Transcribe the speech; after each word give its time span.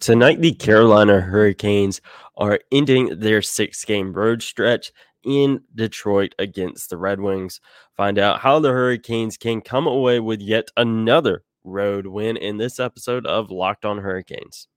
Tonight, 0.00 0.40
the 0.40 0.52
Carolina 0.52 1.20
Hurricanes 1.20 2.00
are 2.36 2.60
ending 2.72 3.20
their 3.20 3.42
six 3.42 3.84
game 3.84 4.12
road 4.12 4.42
stretch 4.42 4.92
in 5.24 5.62
Detroit 5.74 6.34
against 6.38 6.90
the 6.90 6.96
Red 6.96 7.20
Wings. 7.20 7.60
Find 7.96 8.18
out 8.18 8.40
how 8.40 8.58
the 8.58 8.70
Hurricanes 8.70 9.36
can 9.36 9.60
come 9.60 9.86
away 9.86 10.20
with 10.20 10.40
yet 10.40 10.68
another 10.76 11.44
road 11.62 12.06
win 12.06 12.36
in 12.36 12.58
this 12.58 12.78
episode 12.80 13.24
of 13.24 13.50
Locked 13.50 13.84
On 13.84 13.98
Hurricanes. 13.98 14.68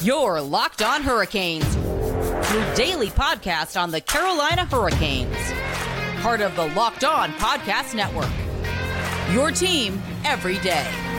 Your 0.00 0.40
Locked 0.40 0.82
On 0.82 1.02
Hurricanes, 1.02 1.76
your 2.52 2.74
daily 2.74 3.08
podcast 3.08 3.80
on 3.80 3.92
the 3.92 4.00
Carolina 4.00 4.64
Hurricanes, 4.64 5.36
part 6.22 6.40
of 6.40 6.54
the 6.56 6.66
Locked 6.74 7.04
On 7.04 7.30
Podcast 7.34 7.94
Network. 7.94 8.30
Your 9.32 9.52
team 9.52 10.02
every 10.24 10.58
day. 10.58 11.11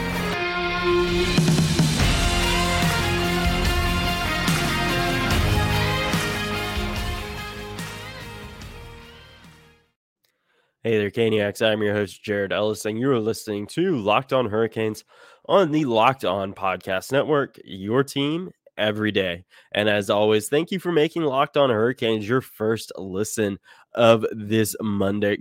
Hey 10.86 10.98
there, 10.98 11.12
Caniacs. 11.12 11.66
I'm 11.66 11.82
your 11.82 11.94
host, 11.94 12.22
Jared 12.22 12.52
Ellis, 12.52 12.84
and 12.84 13.00
you're 13.00 13.18
listening 13.18 13.68
to 13.68 13.98
Locked 14.00 14.34
On 14.34 14.50
Hurricanes 14.50 15.06
on 15.48 15.72
the 15.72 15.86
Locked 15.86 16.26
On 16.26 16.54
Podcast 16.54 17.10
Network, 17.10 17.58
your 17.64 18.04
team 18.04 18.52
every 18.78 19.14
day. 19.14 19.46
And 19.72 19.88
as 19.88 20.10
always, 20.10 20.50
thank 20.50 20.72
you 20.72 20.80
for 20.80 20.92
making 20.92 21.22
Locked 21.22 21.56
On 21.56 21.70
Hurricanes 21.70 22.28
your 22.28 22.42
first 22.42 22.92
listen 22.98 23.60
of 23.96 24.26
this 24.34 24.76
Monday, 24.82 25.38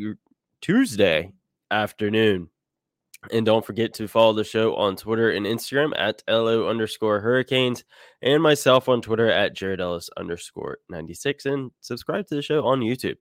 Tuesday 0.61 1.33
afternoon. 1.72 2.48
And 3.31 3.47
don't 3.47 3.65
forget 3.65 3.95
to 3.95 4.09
follow 4.09 4.33
the 4.33 4.43
show 4.43 4.75
on 4.75 4.97
Twitter 4.97 5.31
and 5.31 5.47
Instagram 5.47 5.93
at 5.97 6.23
LO 6.29 6.69
underscore 6.69 7.21
hurricanes 7.21 7.85
and 8.21 8.43
myself 8.43 8.89
on 8.89 9.01
Twitter 9.01 9.31
at 9.31 9.55
Jared 9.55 9.81
Ellis 9.81 10.11
underscore 10.17 10.79
96 10.91 11.47
and 11.47 11.70
subscribe 11.81 12.27
to 12.29 12.34
the 12.34 12.42
show 12.42 12.67
on 12.67 12.81
YouTube. 12.81 13.17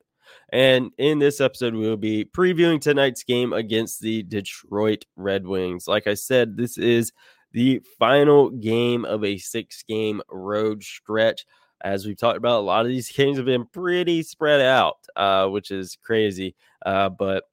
And 0.51 0.91
in 0.97 1.19
this 1.19 1.39
episode, 1.39 1.73
we 1.73 1.87
will 1.87 1.97
be 1.97 2.25
previewing 2.25 2.81
tonight's 2.81 3.23
game 3.23 3.53
against 3.53 4.01
the 4.01 4.23
Detroit 4.23 5.05
Red 5.15 5.45
Wings. 5.45 5.87
Like 5.87 6.07
I 6.07 6.13
said, 6.15 6.57
this 6.57 6.77
is 6.77 7.11
the 7.51 7.81
final 7.99 8.49
game 8.49 9.05
of 9.05 9.23
a 9.23 9.37
six 9.37 9.83
game 9.83 10.21
road 10.29 10.83
stretch. 10.83 11.45
As 11.83 12.05
we've 12.05 12.17
talked 12.17 12.37
about, 12.37 12.59
a 12.59 12.61
lot 12.61 12.85
of 12.85 12.89
these 12.89 13.11
games 13.11 13.37
have 13.37 13.45
been 13.45 13.65
pretty 13.65 14.23
spread 14.23 14.61
out, 14.61 14.97
uh, 15.15 15.47
which 15.47 15.71
is 15.71 15.97
crazy. 16.01 16.55
Uh, 16.85 17.09
but 17.09 17.45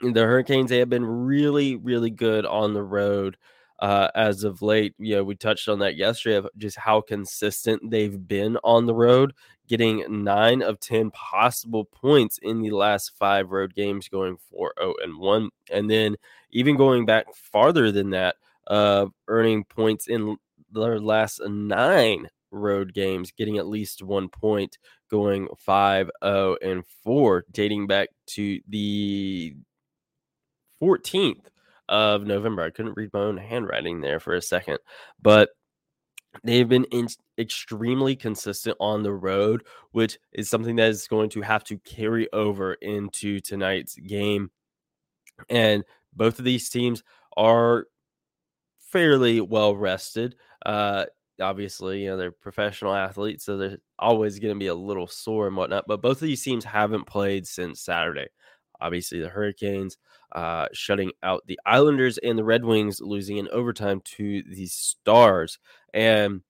the 0.00 0.20
Hurricanes 0.20 0.70
they 0.70 0.78
have 0.78 0.90
been 0.90 1.04
really, 1.04 1.76
really 1.76 2.10
good 2.10 2.46
on 2.46 2.74
the 2.74 2.82
road 2.82 3.36
uh, 3.80 4.08
as 4.14 4.44
of 4.44 4.62
late. 4.62 4.94
You 4.98 5.16
know, 5.16 5.24
we 5.24 5.36
touched 5.36 5.68
on 5.68 5.78
that 5.80 5.96
yesterday 5.96 6.36
of 6.36 6.48
just 6.56 6.78
how 6.78 7.00
consistent 7.00 7.90
they've 7.90 8.26
been 8.26 8.56
on 8.64 8.86
the 8.86 8.94
road, 8.94 9.34
getting 9.68 10.24
nine 10.24 10.62
of 10.62 10.80
10 10.80 11.10
possible 11.10 11.84
points 11.84 12.38
in 12.42 12.62
the 12.62 12.70
last 12.70 13.12
five 13.18 13.50
road 13.50 13.74
games, 13.74 14.08
going 14.08 14.36
4 14.50 14.74
0 14.78 14.94
and 15.02 15.18
1. 15.18 15.50
And 15.70 15.90
then 15.90 16.16
even 16.50 16.76
going 16.76 17.06
back 17.06 17.26
farther 17.34 17.92
than 17.92 18.10
that, 18.10 18.36
uh, 18.66 19.06
earning 19.28 19.64
points 19.64 20.08
in 20.08 20.36
their 20.72 21.00
last 21.00 21.40
nine 21.46 22.28
road 22.50 22.94
games, 22.94 23.30
getting 23.30 23.58
at 23.58 23.66
least 23.66 24.02
one 24.02 24.28
point, 24.28 24.78
going 25.10 25.48
5 25.56 26.10
0 26.24 26.56
and 26.62 26.84
4, 27.04 27.44
dating 27.52 27.86
back 27.86 28.08
to 28.26 28.60
the 28.68 29.54
14th 30.82 31.46
of 31.88 32.26
November. 32.26 32.62
I 32.62 32.70
couldn't 32.70 32.96
read 32.96 33.10
my 33.12 33.20
own 33.20 33.36
handwriting 33.36 34.00
there 34.00 34.20
for 34.20 34.34
a 34.34 34.42
second, 34.42 34.78
but 35.20 35.50
they've 36.44 36.68
been 36.68 36.84
in, 36.84 37.08
extremely 37.38 38.16
consistent 38.16 38.76
on 38.80 39.02
the 39.02 39.12
road, 39.12 39.64
which 39.92 40.18
is 40.32 40.50
something 40.50 40.76
that 40.76 40.90
is 40.90 41.06
going 41.08 41.30
to 41.30 41.40
have 41.42 41.64
to 41.64 41.78
carry 41.78 42.30
over 42.32 42.74
into 42.74 43.40
tonight's 43.40 43.94
game. 43.96 44.50
And 45.48 45.84
both 46.14 46.38
of 46.38 46.44
these 46.44 46.68
teams 46.68 47.02
are 47.36 47.86
fairly 48.78 49.40
well 49.40 49.76
rested. 49.76 50.34
Uh, 50.64 51.06
obviously, 51.40 52.02
you 52.02 52.10
know, 52.10 52.16
they're 52.16 52.32
professional 52.32 52.94
athletes, 52.94 53.44
so 53.44 53.56
they're 53.56 53.78
always 53.98 54.38
going 54.38 54.54
to 54.54 54.58
be 54.58 54.66
a 54.66 54.74
little 54.74 55.06
sore 55.06 55.46
and 55.46 55.56
whatnot. 55.56 55.84
But 55.86 56.02
both 56.02 56.16
of 56.16 56.26
these 56.26 56.42
teams 56.42 56.64
haven't 56.64 57.06
played 57.06 57.46
since 57.46 57.80
Saturday. 57.80 58.28
Obviously, 58.80 59.20
the 59.20 59.28
Hurricanes 59.28 59.96
uh, 60.32 60.66
shutting 60.72 61.12
out 61.22 61.46
the 61.46 61.58
Islanders 61.64 62.18
and 62.18 62.38
the 62.38 62.44
Red 62.44 62.64
Wings 62.64 63.00
losing 63.00 63.38
in 63.38 63.48
overtime 63.48 64.00
to 64.16 64.42
the 64.42 64.66
Stars. 64.66 65.58
And 65.94 66.42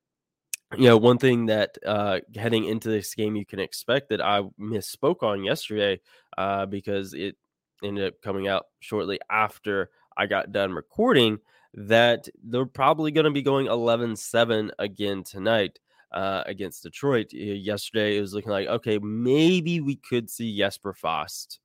you 0.77 0.84
know, 0.84 0.99
one 0.99 1.19
thing 1.19 1.47
that 1.47 1.78
uh, 1.87 2.21
heading 2.34 2.65
into 2.65 2.89
this 2.89 3.15
game 3.15 3.37
you 3.37 3.47
can 3.47 3.59
expect 3.59 4.11
that 4.11 4.21
I 4.21 4.43
misspoke 4.61 5.22
on 5.22 5.43
yesterday 5.43 6.00
uh, 6.37 6.66
because 6.66 7.15
it 7.15 7.37
ended 7.83 8.09
up 8.09 8.21
coming 8.22 8.49
out 8.49 8.66
shortly 8.81 9.19
after 9.31 9.91
I 10.16 10.27
got 10.27 10.53
done 10.53 10.72
recording 10.72 11.39
that 11.75 12.28
they're 12.43 12.66
probably 12.66 13.12
going 13.12 13.25
to 13.25 13.31
be 13.31 13.43
going 13.43 13.66
11 13.66 14.16
7 14.16 14.72
again 14.78 15.25
tonight. 15.25 15.78
Uh, 16.10 16.43
against 16.47 16.83
Detroit 16.83 17.31
yesterday, 17.34 18.16
it 18.16 18.22
was 18.22 18.33
looking 18.33 18.50
like 18.50 18.66
okay, 18.66 18.99
maybe 18.99 19.83
we 19.83 19.95
could 19.95 20.31
see 20.31 20.56
Jesper 20.56 20.95
Fast 20.95 21.60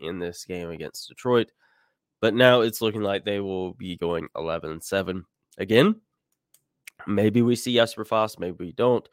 in 0.00 0.18
this 0.18 0.44
game 0.44 0.70
against 0.70 1.08
Detroit. 1.08 1.52
But 2.20 2.34
now 2.34 2.62
it's 2.62 2.80
looking 2.80 3.02
like 3.02 3.24
they 3.24 3.40
will 3.40 3.74
be 3.74 3.96
going 3.96 4.28
11 4.36 4.80
7 4.80 5.24
again. 5.58 6.00
Maybe 7.06 7.42
we 7.42 7.56
see 7.56 7.74
Jesper 7.74 8.04
Fast, 8.04 8.40
maybe 8.40 8.56
we 8.58 8.72
don't. 8.72 9.06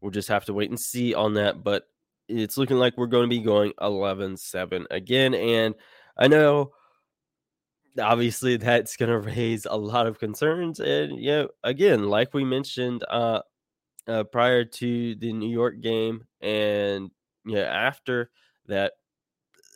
We'll 0.00 0.12
just 0.12 0.28
have 0.28 0.44
to 0.46 0.54
wait 0.54 0.70
and 0.70 0.80
see 0.80 1.14
on 1.14 1.34
that. 1.34 1.62
But 1.62 1.84
it's 2.28 2.56
looking 2.56 2.76
like 2.76 2.96
we're 2.96 3.06
going 3.06 3.28
to 3.28 3.36
be 3.36 3.42
going 3.42 3.72
11 3.80 4.36
7 4.36 4.86
again. 4.90 5.34
And 5.34 5.74
I 6.16 6.28
know 6.28 6.72
obviously 7.98 8.56
that's 8.56 8.96
going 8.96 9.10
to 9.10 9.18
raise 9.18 9.66
a 9.66 9.76
lot 9.76 10.06
of 10.06 10.18
concerns. 10.18 10.80
And, 10.80 11.18
you 11.18 11.30
know, 11.30 11.48
again, 11.64 12.08
like 12.08 12.34
we 12.34 12.44
mentioned 12.44 13.04
uh, 13.08 13.40
uh, 14.06 14.24
prior 14.24 14.64
to 14.64 15.14
the 15.16 15.32
New 15.32 15.50
York 15.50 15.80
game 15.80 16.24
and, 16.40 17.10
you 17.44 17.54
know, 17.56 17.64
after 17.64 18.30
that, 18.66 18.92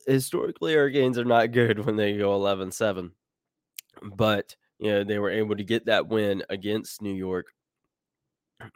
historically 0.07 0.75
our 0.75 0.83
Hurricanes 0.83 1.19
are 1.19 1.25
not 1.25 1.53
good 1.53 1.85
when 1.85 1.97
they 1.97 2.17
go 2.17 2.39
11-7. 2.39 3.11
But, 4.03 4.57
you 4.79 4.91
know, 4.91 5.05
they 5.05 5.19
were 5.19 5.31
able 5.31 5.57
to 5.57 5.65
get 5.65 5.87
that 5.87 6.09
win 6.09 6.43
against 6.49 7.03
New 7.03 7.15
York. 7.15 7.47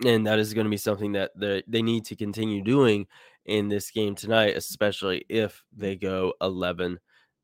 And 0.05 0.27
that 0.27 0.39
is 0.39 0.55
going 0.55 0.67
to 0.67 0.71
be 0.71 0.77
something 0.77 1.13
that 1.13 1.33
they, 1.37 1.63
they 1.67 1.83
need 1.83 2.05
to 2.07 2.17
continue 2.17 2.63
doing 2.63 3.07
in 3.47 3.69
this 3.69 3.91
game 3.91 4.15
tonight, 4.15 4.57
especially 4.57 5.25
if 5.29 5.63
they 5.77 5.97
go 5.97 6.35
11 6.41 6.99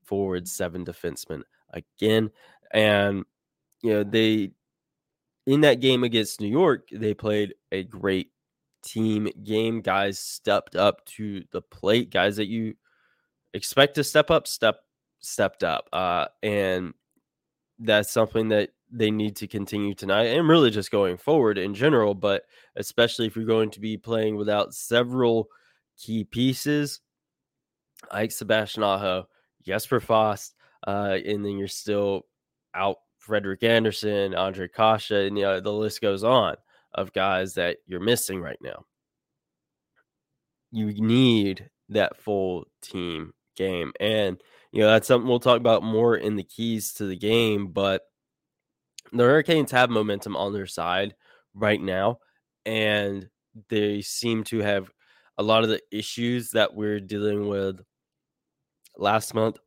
forward, 0.04 0.46
seven 0.46 0.84
defensemen 0.84 1.42
again. 1.72 2.30
And, 2.72 3.24
you 3.82 3.92
know, 3.92 4.04
they, 4.04 4.50
in 5.46 5.62
that 5.62 5.80
game 5.80 6.04
against 6.04 6.40
New 6.40 6.48
York, 6.48 6.88
they 6.92 7.14
played 7.14 7.54
a 7.72 7.84
great 7.84 8.30
team 8.82 9.28
game. 9.42 9.80
Guys 9.80 10.18
stepped 10.18 10.76
up 10.76 11.04
to 11.06 11.42
the 11.52 11.62
plate, 11.62 12.10
guys 12.10 12.36
that 12.36 12.46
you 12.46 12.74
expect 13.54 13.94
to 13.94 14.04
step 14.04 14.30
up, 14.30 14.46
step 14.46 14.80
stepped 15.20 15.64
up. 15.64 15.88
Uh, 15.92 16.26
and 16.42 16.92
that's 17.78 18.12
something 18.12 18.48
that 18.48 18.70
they 18.90 19.10
need 19.10 19.36
to 19.36 19.48
continue 19.48 19.94
tonight 19.94 20.26
and 20.26 20.48
really 20.48 20.70
just 20.70 20.90
going 20.90 21.16
forward 21.16 21.58
in 21.58 21.74
general, 21.74 22.14
but 22.14 22.44
especially 22.76 23.26
if 23.26 23.34
you're 23.34 23.44
going 23.44 23.70
to 23.70 23.80
be 23.80 23.96
playing 23.96 24.36
without 24.36 24.74
several 24.74 25.48
key 25.98 26.24
pieces 26.24 27.00
like 28.12 28.30
Sebastian 28.30 28.82
Aho, 28.82 29.26
Jesper 29.64 30.00
Fast, 30.00 30.54
uh, 30.86 31.18
and 31.24 31.44
then 31.44 31.56
you're 31.56 31.66
still 31.66 32.26
out 32.74 32.98
Frederik 33.18 33.62
Andersen, 33.62 34.32
Ondrej 34.32 34.72
Kase, 34.74 35.10
and 35.10 35.38
you 35.38 35.44
know, 35.44 35.60
the 35.60 35.72
list 35.72 36.00
goes 36.00 36.22
on 36.22 36.56
of 36.94 37.12
guys 37.12 37.54
that 37.54 37.78
you're 37.86 38.00
missing 38.00 38.40
right 38.40 38.58
now. 38.60 38.84
You 40.70 40.92
need 40.92 41.70
that 41.88 42.16
full 42.16 42.66
team 42.82 43.32
game. 43.54 43.92
And, 44.00 44.40
you 44.72 44.80
know, 44.80 44.88
that's 44.88 45.06
something 45.06 45.28
we'll 45.28 45.40
talk 45.40 45.58
about 45.58 45.82
more 45.82 46.16
in 46.16 46.36
the 46.36 46.44
keys 46.44 46.94
to 46.94 47.06
the 47.06 47.16
game. 47.16 47.68
But 47.68 48.02
the 49.12 49.24
Hurricanes 49.24 49.70
have 49.70 49.90
momentum 49.90 50.36
on 50.36 50.52
their 50.52 50.66
side 50.66 51.14
right 51.54 51.80
now. 51.80 52.18
And 52.66 53.28
they 53.68 54.02
seem 54.02 54.44
to 54.44 54.58
have 54.60 54.90
a 55.38 55.42
lot 55.42 55.62
of 55.62 55.68
the 55.68 55.80
issues 55.90 56.50
that 56.50 56.74
we're 56.74 57.00
dealing 57.00 57.48
with 57.48 57.80
last 58.96 59.34
month 59.34 59.58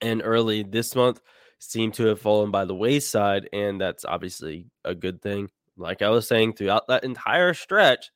and 0.00 0.22
early 0.24 0.62
this 0.62 0.94
month 0.94 1.20
seem 1.58 1.90
to 1.92 2.06
have 2.06 2.20
fallen 2.20 2.50
by 2.50 2.64
the 2.64 2.74
wayside. 2.74 3.48
And 3.52 3.80
that's 3.80 4.04
obviously 4.04 4.66
a 4.84 4.94
good 4.94 5.22
thing. 5.22 5.50
Like 5.76 6.02
I 6.02 6.10
was 6.10 6.28
saying, 6.28 6.54
throughout 6.54 6.88
that 6.88 7.04
entire 7.04 7.54
stretch, 7.54 8.10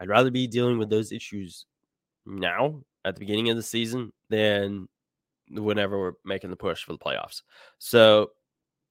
I'd 0.00 0.08
rather 0.08 0.30
be 0.30 0.46
dealing 0.46 0.78
with 0.78 0.90
those 0.90 1.12
issues 1.12 1.66
now 2.26 2.82
at 3.04 3.14
the 3.14 3.20
beginning 3.20 3.50
of 3.50 3.56
the 3.56 3.62
season 3.62 4.12
than 4.30 4.88
whenever 5.50 5.98
we're 5.98 6.14
making 6.24 6.50
the 6.50 6.56
push 6.56 6.84
for 6.84 6.92
the 6.92 6.98
playoffs. 6.98 7.42
So, 7.78 8.30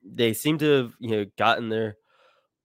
they 0.05 0.33
seem 0.33 0.57
to 0.57 0.69
have 0.69 0.93
you 0.99 1.09
know 1.11 1.25
gotten 1.37 1.69
their 1.69 1.95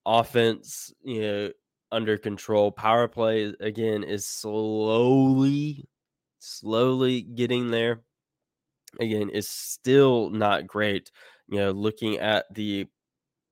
offense 0.05 0.93
you 1.03 1.21
know 1.21 1.49
under 1.91 2.17
control. 2.17 2.71
Power 2.71 3.07
play 3.07 3.53
again 3.59 4.03
is 4.03 4.25
slowly, 4.25 5.87
slowly 6.39 7.21
getting 7.21 7.71
there. 7.71 8.01
Again, 8.99 9.29
is 9.29 9.47
still 9.47 10.29
not 10.29 10.67
great. 10.67 11.11
You 11.47 11.59
know, 11.59 11.71
looking 11.71 12.17
at 12.17 12.45
the 12.53 12.87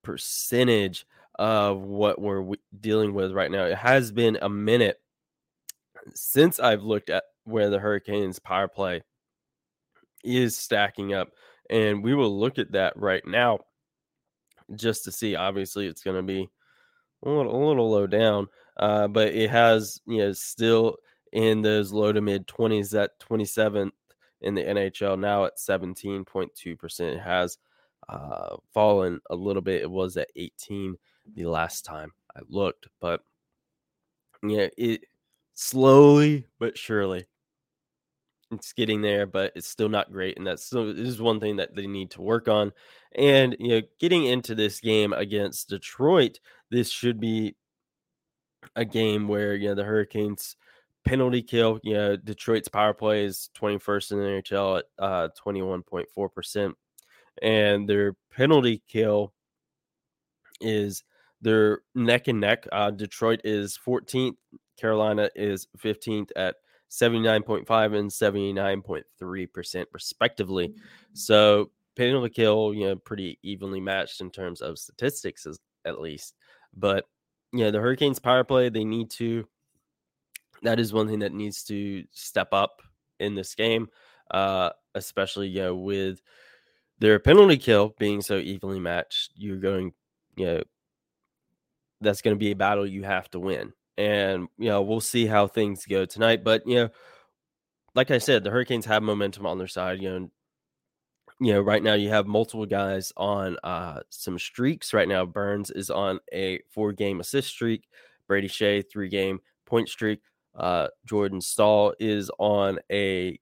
percentage 0.04 1.06
of 1.38 1.82
what 1.82 2.20
we're 2.20 2.56
dealing 2.80 3.14
with 3.14 3.32
right 3.34 3.52
now, 3.52 3.66
it 3.66 3.78
has 3.78 4.12
been 4.12 4.38
a 4.42 4.50
minute 4.50 5.00
since 6.16 6.60
I've 6.60 6.84
looked 6.84 7.10
at 7.10 7.24
where 7.48 7.70
the 7.70 7.80
Hurricanes 7.80 8.40
power 8.40 8.68
play 8.68 9.02
is 10.24 10.58
stacking 10.58 11.14
up. 11.14 11.30
And 11.70 12.04
we 12.04 12.14
will 12.14 12.38
look 12.38 12.60
at 12.60 12.74
that 12.74 12.94
right 12.98 13.26
now 13.26 13.60
just 14.76 15.06
to 15.06 15.12
see. 15.12 15.36
Obviously, 15.36 15.88
it's 15.88 16.04
going 16.04 16.18
to 16.18 16.24
be 16.24 16.50
a 17.24 17.30
little, 17.30 17.56
a 17.56 17.68
little 17.68 17.90
low 17.90 18.08
down, 18.08 18.48
uh, 18.78 19.08
but 19.08 19.30
it 19.30 19.50
has, 19.50 20.00
you 20.06 20.20
know, 20.20 20.34
still 20.34 20.98
in 21.32 21.62
those 21.62 21.92
low 21.92 22.12
to 22.12 22.22
mid 22.22 22.48
20s 22.48 22.92
that 22.92 23.20
27th 23.20 23.92
in 24.42 24.54
the 24.54 24.64
NHL, 24.64 25.20
now 25.20 25.46
at 25.46 25.58
17.2%. 25.58 27.00
It 27.00 27.20
has 27.20 27.58
uh, 28.08 28.58
fallen 28.74 29.20
a 29.30 29.36
little 29.36 29.62
bit. 29.62 29.82
It 29.82 29.92
was 29.92 30.16
at 30.18 30.30
18 30.36 30.98
the 31.36 31.46
last 31.46 31.84
time 31.84 32.12
I 32.36 32.42
looked, 32.48 32.88
but 33.02 33.22
yeah, 34.44 34.68
it 34.78 35.02
slowly 35.56 36.46
but 36.60 36.78
surely 36.78 37.26
it's 38.52 38.74
getting 38.74 39.02
there, 39.02 39.26
but 39.26 39.52
it's 39.56 39.68
still 39.68 39.90
not 39.90 40.12
great. 40.12 40.38
And 40.38 40.48
that's 40.48 40.66
still 40.66 40.94
this 40.94 41.08
is 41.08 41.22
one 41.22 41.40
thing 41.40 41.58
that 41.58 41.76
they 41.76 41.88
need 41.88 42.12
to 42.12 42.22
work 42.22 42.48
on. 42.48 42.72
And 43.16 43.56
you 43.60 43.70
know, 43.70 43.82
getting 44.00 44.26
into 44.26 44.56
this 44.56 44.80
game 44.80 45.14
against 45.14 45.70
Detroit, 45.70 46.40
this 46.72 46.90
should 46.90 47.20
be 47.20 47.56
a 48.76 48.86
game 48.86 49.28
where 49.28 49.56
you 49.56 49.70
know 49.70 49.76
the 49.76 49.84
Hurricanes 49.84 50.56
penalty 51.06 51.42
kill. 51.42 51.80
You 51.84 51.94
know, 51.94 52.16
Detroit's 52.16 52.68
power 52.68 52.94
play 52.94 53.26
is 53.26 53.50
21st 53.60 54.12
in 54.12 54.18
the 54.20 54.24
NHL 54.24 54.80
at 54.80 54.86
uh 55.00 55.30
21.4%. 55.46 56.74
And 57.42 57.88
their 57.88 58.16
penalty 58.32 58.82
kill 58.88 59.34
is 60.60 61.04
they're 61.42 61.82
neck 61.94 62.28
and 62.28 62.40
neck. 62.40 62.66
Uh, 62.72 62.92
Detroit 62.92 63.42
is 63.44 63.78
14th, 63.86 64.38
Carolina 64.78 65.30
is 65.36 65.68
15th 65.78 66.32
at 66.36 66.56
79.5 66.90 67.98
and 67.98 68.10
79.3% 68.10 69.86
respectively. 69.92 70.74
So 71.14 71.72
penalty 71.96 72.30
kill, 72.30 72.74
you 72.74 72.88
know, 72.88 72.96
pretty 72.96 73.40
evenly 73.44 73.82
matched 73.82 74.22
in 74.22 74.32
terms 74.32 74.62
of 74.62 74.80
statistics 74.80 75.46
at 75.86 76.00
least. 76.00 76.36
But 76.76 77.06
you 77.52 77.64
know, 77.64 77.72
the 77.72 77.80
Hurricanes 77.80 78.20
power 78.20 78.44
play, 78.44 78.70
they 78.70 78.84
need 78.84 79.10
to 79.12 79.48
that 80.64 80.80
is 80.80 80.94
one 80.94 81.08
thing 81.08 81.20
that 81.20 81.34
needs 81.34 81.64
to 81.66 82.04
step 82.12 82.50
up 82.52 82.82
in 83.20 83.36
this 83.36 83.54
game. 83.56 83.88
Uh, 84.32 84.72
especially 84.96 85.48
you 85.48 85.62
know, 85.62 85.76
with 85.76 86.22
their 87.00 87.20
penalty 87.20 87.58
kill 87.58 87.94
being 88.00 88.22
so 88.22 88.38
evenly 88.38 88.80
matched, 88.80 89.32
you're 89.36 89.58
going, 89.58 89.94
you 90.36 90.46
know, 90.46 90.64
that's 92.02 92.22
going 92.22 92.36
to 92.36 92.40
be 92.40 92.52
a 92.52 92.56
battle 92.56 92.86
you 92.86 93.04
have 93.04 93.30
to 93.30 93.40
win 93.40 93.72
and 93.98 94.48
you 94.58 94.70
know 94.70 94.82
we'll 94.82 95.02
see 95.02 95.26
how 95.26 95.48
things 95.48 95.86
go 95.86 96.06
tonight. 96.06 96.44
But 96.44 96.68
you 96.68 96.76
know, 96.76 96.90
like 97.96 98.12
I 98.12 98.18
said, 98.18 98.44
the 98.44 98.52
Hurricanes 98.52 98.86
have 98.86 99.04
momentum 99.04 99.46
on 99.46 99.58
their 99.58 99.68
side. 99.68 100.02
You 100.02 100.10
know, 100.10 100.30
you 101.40 101.54
know, 101.54 101.62
right 101.62 101.84
now 101.84 101.94
you 101.94 102.10
have 102.10 102.28
multiple 102.28 102.66
guys 102.66 103.12
on 103.18 103.58
uh, 103.64 104.02
some 104.10 104.40
streaks. 104.40 104.94
Right 104.94 105.08
now, 105.08 105.26
Burns 105.26 105.72
is 105.72 105.90
on 105.90 106.20
a 106.34 106.60
four-game 106.70 107.20
assist 107.20 107.50
streak. 107.50 107.88
Brady 108.28 108.48
Skjei 108.48 108.84
three-game 108.90 109.40
point 109.66 109.90
streak. 109.90 110.20
Uh, 110.56 110.88
Jordan 111.06 111.42
Staal 111.42 111.94
is 112.00 112.32
on 112.40 112.80
a 112.92 113.40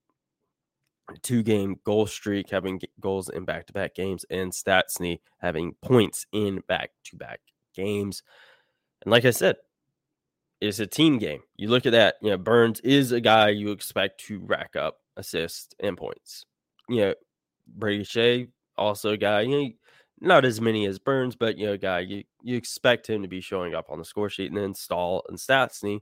two-game 1.22 1.80
goal 1.86 2.06
streak, 2.06 2.50
having 2.50 2.82
goals 3.00 3.30
in 3.30 3.46
back-to-back 3.46 3.96
games, 3.96 4.26
and 4.30 4.52
Stastny 4.52 5.20
having 5.40 5.76
points 5.82 6.26
in 6.34 6.62
back-to-back 6.68 7.40
games. 7.76 8.24
And 9.04 9.12
like 9.12 9.26
I 9.26 9.32
said, 9.32 9.56
it's 10.62 10.80
a 10.80 10.88
team 10.88 11.18
game. 11.18 11.42
You 11.58 11.70
look 11.70 11.86
at 11.86 11.92
that, 11.92 12.16
you 12.22 12.30
know, 12.30 12.38
Burns 12.38 12.80
is 12.82 13.12
a 13.12 13.22
guy 13.22 13.50
you 13.50 13.72
expect 13.72 14.22
to 14.26 14.40
rack 14.40 14.76
up 14.76 14.98
assists 15.18 15.76
and 15.80 15.98
points. 15.98 16.46
You 16.90 17.02
know, 17.02 17.14
Brady 17.68 18.04
Skjei, 18.04 18.50
also 18.78 19.12
a 19.12 19.18
guy, 19.18 19.42
you 19.42 19.62
know, 19.62 19.70
not 20.22 20.46
as 20.46 20.62
many 20.62 20.86
as 20.86 21.00
Burns, 21.00 21.36
but 21.36 21.58
you 21.58 21.66
know, 21.66 21.78
guy 21.78 22.00
you 22.00 22.24
you 22.42 22.56
expect 22.56 23.10
him 23.10 23.22
to 23.22 23.28
be 23.28 23.42
showing 23.42 23.76
up 23.76 23.88
on 23.90 24.00
the 24.00 24.06
score 24.06 24.30
sheet 24.30 24.52
and 24.52 24.58
then 24.58 24.74
Staal 24.74 25.24
and 25.28 25.38
Stastny, 25.38 26.02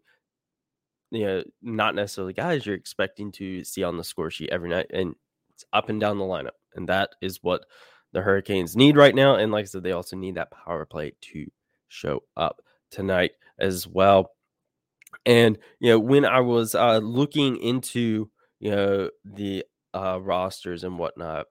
you 1.11 1.25
know, 1.25 1.43
not 1.61 1.95
necessarily 1.95 2.33
guys 2.33 2.65
you're 2.65 2.75
expecting 2.75 3.31
to 3.33 3.63
see 3.63 3.83
on 3.83 3.97
the 3.97 4.03
score 4.03 4.29
sheet 4.29 4.49
every 4.51 4.69
night. 4.69 4.87
And 4.93 5.15
it's 5.53 5.65
up 5.73 5.89
and 5.89 5.99
down 5.99 6.17
the 6.17 6.25
lineup. 6.25 6.57
And 6.75 6.89
that 6.89 7.11
is 7.21 7.39
what 7.41 7.65
the 8.11 8.21
Hurricanes 8.21 8.75
need 8.75 8.97
right 8.97 9.15
now. 9.15 9.35
And 9.35 9.51
like 9.51 9.63
I 9.63 9.67
said, 9.67 9.83
they 9.83 9.91
also 9.91 10.15
need 10.15 10.35
that 10.35 10.51
power 10.51 10.85
play 10.85 11.13
to 11.21 11.45
show 11.87 12.23
up 12.35 12.61
tonight 12.91 13.31
as 13.59 13.87
well. 13.87 14.31
And 15.25 15.57
you 15.79 15.89
know, 15.91 15.99
when 15.99 16.25
I 16.25 16.41
was 16.41 16.75
uh, 16.75 16.97
looking 16.97 17.57
into 17.57 18.29
you 18.59 18.71
know 18.71 19.09
the 19.23 19.65
uh, 19.93 20.19
rosters 20.21 20.83
and 20.83 20.97
whatnot, 20.97 21.45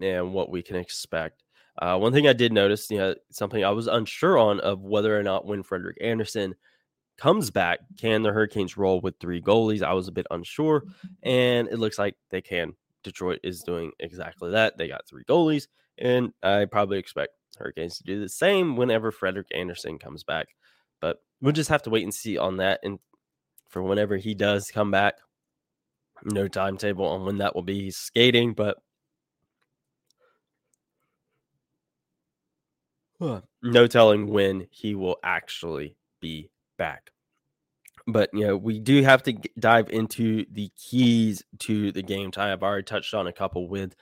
and 0.00 0.32
what 0.32 0.50
we 0.50 0.62
can 0.62 0.76
expect, 0.76 1.42
uh, 1.80 1.98
one 1.98 2.12
thing 2.12 2.26
I 2.26 2.32
did 2.32 2.52
notice, 2.52 2.90
you 2.90 2.98
know, 2.98 3.14
something 3.30 3.64
I 3.64 3.70
was 3.70 3.86
unsure 3.86 4.38
on 4.38 4.60
of 4.60 4.80
whether 4.82 5.18
or 5.18 5.22
not 5.22 5.46
when 5.46 5.62
Frederik 5.62 5.98
Andersen 6.00 6.54
comes 7.18 7.50
back, 7.50 7.80
can 7.98 8.22
the 8.22 8.32
Hurricanes 8.32 8.76
roll 8.76 9.00
with 9.00 9.14
three 9.20 9.40
goalies? 9.40 9.82
I 9.82 9.92
was 9.92 10.08
a 10.08 10.12
bit 10.12 10.26
unsure, 10.30 10.84
and 11.22 11.68
it 11.68 11.78
looks 11.78 11.98
like 11.98 12.16
they 12.30 12.40
can. 12.40 12.74
Detroit 13.02 13.40
is 13.42 13.62
doing 13.62 13.92
exactly 14.00 14.50
that. 14.52 14.78
They 14.78 14.88
got 14.88 15.06
three 15.06 15.24
goalies, 15.24 15.66
and 15.98 16.32
I 16.42 16.64
probably 16.66 16.98
expect 16.98 17.32
Hurricanes 17.58 17.98
to 17.98 18.04
do 18.04 18.20
the 18.20 18.28
same 18.28 18.76
whenever 18.76 19.10
Frederik 19.10 19.48
Andersen 19.54 19.98
comes 19.98 20.24
back. 20.24 20.48
But 21.00 21.18
we'll 21.40 21.52
just 21.52 21.70
have 21.70 21.82
to 21.82 21.90
wait 21.90 22.04
and 22.04 22.14
see 22.14 22.38
on 22.38 22.58
that. 22.58 22.80
And 22.82 22.98
for 23.74 23.82
whenever 23.82 24.16
he 24.16 24.34
does 24.34 24.70
come 24.70 24.92
back. 24.92 25.16
No 26.22 26.46
timetable 26.46 27.06
on 27.06 27.26
when 27.26 27.38
that 27.38 27.56
will 27.56 27.62
be 27.62 27.90
skating, 27.90 28.54
but 28.54 28.78
no 33.62 33.86
telling 33.88 34.28
when 34.28 34.68
he 34.70 34.94
will 34.94 35.16
actually 35.24 35.96
be 36.20 36.50
back. 36.78 37.10
But 38.06 38.30
you 38.32 38.46
know, 38.46 38.56
we 38.56 38.78
do 38.78 39.02
have 39.02 39.24
to 39.24 39.32
dive 39.58 39.90
into 39.90 40.46
the 40.52 40.70
keys 40.76 41.42
to 41.60 41.90
the 41.90 42.02
game 42.02 42.30
time. 42.30 42.52
I've 42.52 42.62
already 42.62 42.84
touched 42.84 43.12
on 43.12 43.26
a 43.26 43.32
couple 43.32 43.68
with 43.68 43.96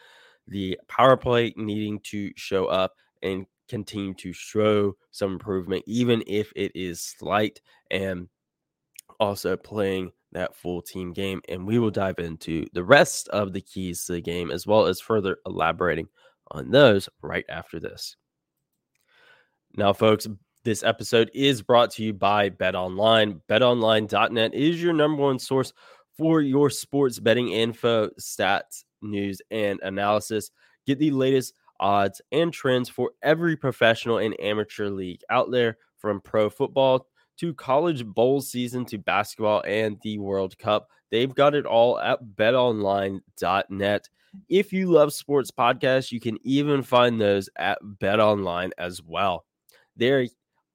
the 0.46 0.78
power 0.86 1.16
play 1.16 1.54
needing 1.56 1.98
to 2.10 2.30
show 2.36 2.66
up 2.66 2.92
and 3.22 3.46
continue 3.70 4.12
to 4.14 4.34
show 4.34 4.96
some 5.12 5.32
improvement, 5.32 5.84
even 5.86 6.22
if 6.26 6.52
it 6.54 6.72
is 6.74 7.00
slight. 7.00 7.62
And 7.90 8.28
also 9.22 9.56
playing 9.56 10.10
that 10.32 10.56
full 10.56 10.82
team 10.82 11.12
game. 11.12 11.40
And 11.48 11.66
we 11.66 11.78
will 11.78 11.90
dive 11.90 12.18
into 12.18 12.66
the 12.72 12.84
rest 12.84 13.28
of 13.28 13.52
the 13.52 13.60
keys 13.60 14.04
to 14.04 14.14
the 14.14 14.20
game 14.20 14.50
as 14.50 14.66
well 14.66 14.86
as 14.86 15.00
further 15.00 15.38
elaborating 15.46 16.08
on 16.50 16.70
those 16.70 17.08
right 17.22 17.44
after 17.48 17.78
this. 17.78 18.16
Now, 19.76 19.92
folks, 19.92 20.26
this 20.64 20.82
episode 20.82 21.30
is 21.34 21.62
brought 21.62 21.92
to 21.92 22.04
you 22.04 22.12
by 22.12 22.48
Bet 22.50 22.74
Online. 22.74 23.40
BetOnline.net 23.48 24.54
is 24.54 24.82
your 24.82 24.92
number 24.92 25.22
one 25.22 25.38
source 25.38 25.72
for 26.18 26.40
your 26.40 26.68
sports 26.68 27.18
betting 27.18 27.48
info, 27.48 28.08
stats, 28.20 28.84
news, 29.00 29.40
and 29.50 29.80
analysis. 29.82 30.50
Get 30.86 30.98
the 30.98 31.10
latest 31.10 31.54
odds 31.80 32.20
and 32.30 32.52
trends 32.52 32.88
for 32.88 33.12
every 33.22 33.56
professional 33.56 34.18
and 34.18 34.38
amateur 34.40 34.88
league 34.88 35.20
out 35.30 35.50
there 35.50 35.78
from 35.98 36.20
pro 36.20 36.50
football 36.50 37.06
to 37.42 37.52
college 37.52 38.06
bowl 38.06 38.40
season 38.40 38.84
to 38.84 38.98
basketball 38.98 39.64
and 39.66 39.98
the 40.02 40.16
World 40.16 40.56
Cup. 40.58 40.88
They've 41.10 41.34
got 41.34 41.56
it 41.56 41.66
all 41.66 41.98
at 41.98 42.20
betonline.net. 42.36 44.08
If 44.48 44.72
you 44.72 44.88
love 44.88 45.12
sports 45.12 45.50
podcasts, 45.50 46.12
you 46.12 46.20
can 46.20 46.38
even 46.44 46.84
find 46.84 47.20
those 47.20 47.50
at 47.58 47.80
betonline 47.82 48.70
as 48.78 49.02
well. 49.02 49.44
They're 49.96 50.28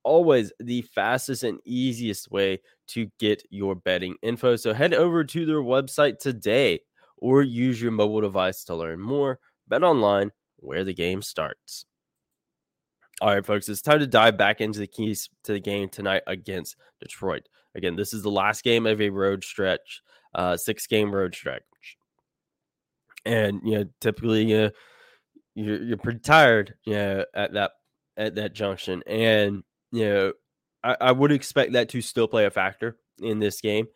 always 0.03 0.51
the 0.59 0.81
fastest 0.81 1.43
and 1.43 1.61
easiest 1.63 2.29
way 2.31 2.59
to 2.87 3.09
get 3.17 3.41
your 3.49 3.73
betting 3.73 4.15
info. 4.21 4.57
So 4.57 4.73
head 4.73 4.93
over 4.93 5.23
to 5.23 5.45
their 5.45 5.61
website 5.61 6.19
today 6.19 6.81
or 7.15 7.43
use 7.43 7.81
your 7.81 7.91
mobile 7.91 8.19
device 8.19 8.65
to 8.65 8.75
learn 8.75 8.99
more. 8.99 9.39
Bet 9.69 9.83
online 9.83 10.33
where 10.57 10.83
the 10.83 10.93
game 10.93 11.21
starts. 11.21 11.85
All 13.19 13.33
right, 13.33 13.45
folks, 13.45 13.67
it's 13.67 13.81
time 13.81 13.99
to 13.99 14.07
dive 14.07 14.37
back 14.37 14.61
into 14.61 14.79
the 14.79 14.87
keys 14.87 15.29
to 15.43 15.53
the 15.53 15.59
game 15.59 15.89
tonight 15.89 16.21
against 16.27 16.75
Detroit. 17.01 17.49
Again, 17.73 17.95
this 17.95 18.13
is 18.13 18.21
the 18.21 18.29
last 18.29 18.63
game 18.63 18.85
of 18.85 19.01
a 19.01 19.09
road 19.09 19.43
stretch, 19.43 20.01
uh, 20.35 20.55
six 20.55 20.85
game 20.85 21.13
road 21.13 21.33
stretch. 21.33 21.63
And, 23.25 23.59
you 23.63 23.79
know, 23.79 23.85
typically, 23.99 24.55
uh, 24.55 24.69
you're 25.55 25.81
you're 25.81 25.97
pretty 25.97 26.19
tired, 26.19 26.75
you 26.85 26.93
know, 26.93 27.25
at 27.33 27.53
that 27.53 27.71
at 28.15 28.35
that 28.35 28.53
junction, 28.53 29.01
and 29.07 29.63
you 29.91 30.05
know, 30.05 30.33
I, 30.83 30.97
I 31.01 31.11
would 31.11 31.31
expect 31.31 31.73
that 31.73 31.89
to 31.89 32.01
still 32.01 32.27
play 32.27 32.45
a 32.45 32.51
factor 32.51 32.97
in 33.19 33.39
this 33.39 33.59
game. 33.59 33.87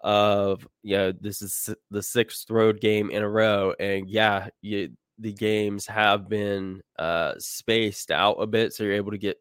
Of 0.00 0.66
you 0.84 0.96
know, 0.96 1.12
this 1.12 1.42
is 1.42 1.70
the 1.90 2.02
sixth 2.04 2.48
road 2.48 2.80
game 2.80 3.10
in 3.10 3.24
a 3.24 3.28
row, 3.28 3.74
and 3.80 4.08
yeah, 4.08 4.48
you, 4.62 4.90
the 5.18 5.32
games 5.32 5.86
have 5.86 6.28
been 6.28 6.82
uh, 6.98 7.34
spaced 7.38 8.10
out 8.10 8.34
a 8.34 8.46
bit, 8.46 8.72
so 8.72 8.84
you're 8.84 8.92
able 8.94 9.10
to 9.10 9.18
get 9.18 9.38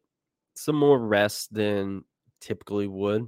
some 0.56 0.76
more 0.76 1.00
rest 1.00 1.54
than 1.54 2.04
typically 2.42 2.88
would. 2.88 3.28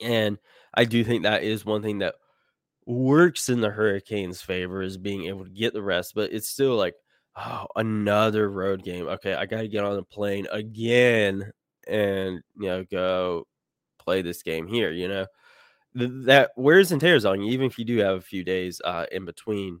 And 0.00 0.38
I 0.74 0.84
do 0.84 1.02
think 1.02 1.22
that 1.22 1.42
is 1.42 1.64
one 1.64 1.82
thing 1.82 1.98
that 1.98 2.14
works 2.86 3.48
in 3.48 3.60
the 3.60 3.70
Hurricanes' 3.70 4.42
favor 4.42 4.82
is 4.82 4.98
being 4.98 5.26
able 5.26 5.44
to 5.44 5.50
get 5.50 5.72
the 5.72 5.82
rest, 5.82 6.14
but 6.14 6.32
it's 6.32 6.48
still 6.48 6.76
like, 6.76 6.94
oh, 7.36 7.66
another 7.76 8.50
road 8.50 8.82
game. 8.82 9.06
Okay, 9.06 9.34
I 9.34 9.46
got 9.46 9.62
to 9.62 9.68
get 9.68 9.84
on 9.84 9.96
the 9.96 10.02
plane 10.02 10.46
again 10.50 11.52
and 11.88 12.40
you 12.56 12.68
know 12.68 12.84
go 12.84 13.46
play 13.98 14.22
this 14.22 14.42
game 14.42 14.66
here. 14.66 14.90
You 14.90 15.08
know 15.08 15.26
that 15.94 16.52
wears 16.56 16.92
and 16.92 17.00
tears 17.00 17.24
on 17.24 17.42
you, 17.42 17.50
even 17.52 17.66
if 17.66 17.78
you 17.78 17.84
do 17.84 17.98
have 17.98 18.16
a 18.16 18.22
few 18.22 18.44
days 18.44 18.80
uh, 18.84 19.06
in 19.10 19.24
between. 19.24 19.80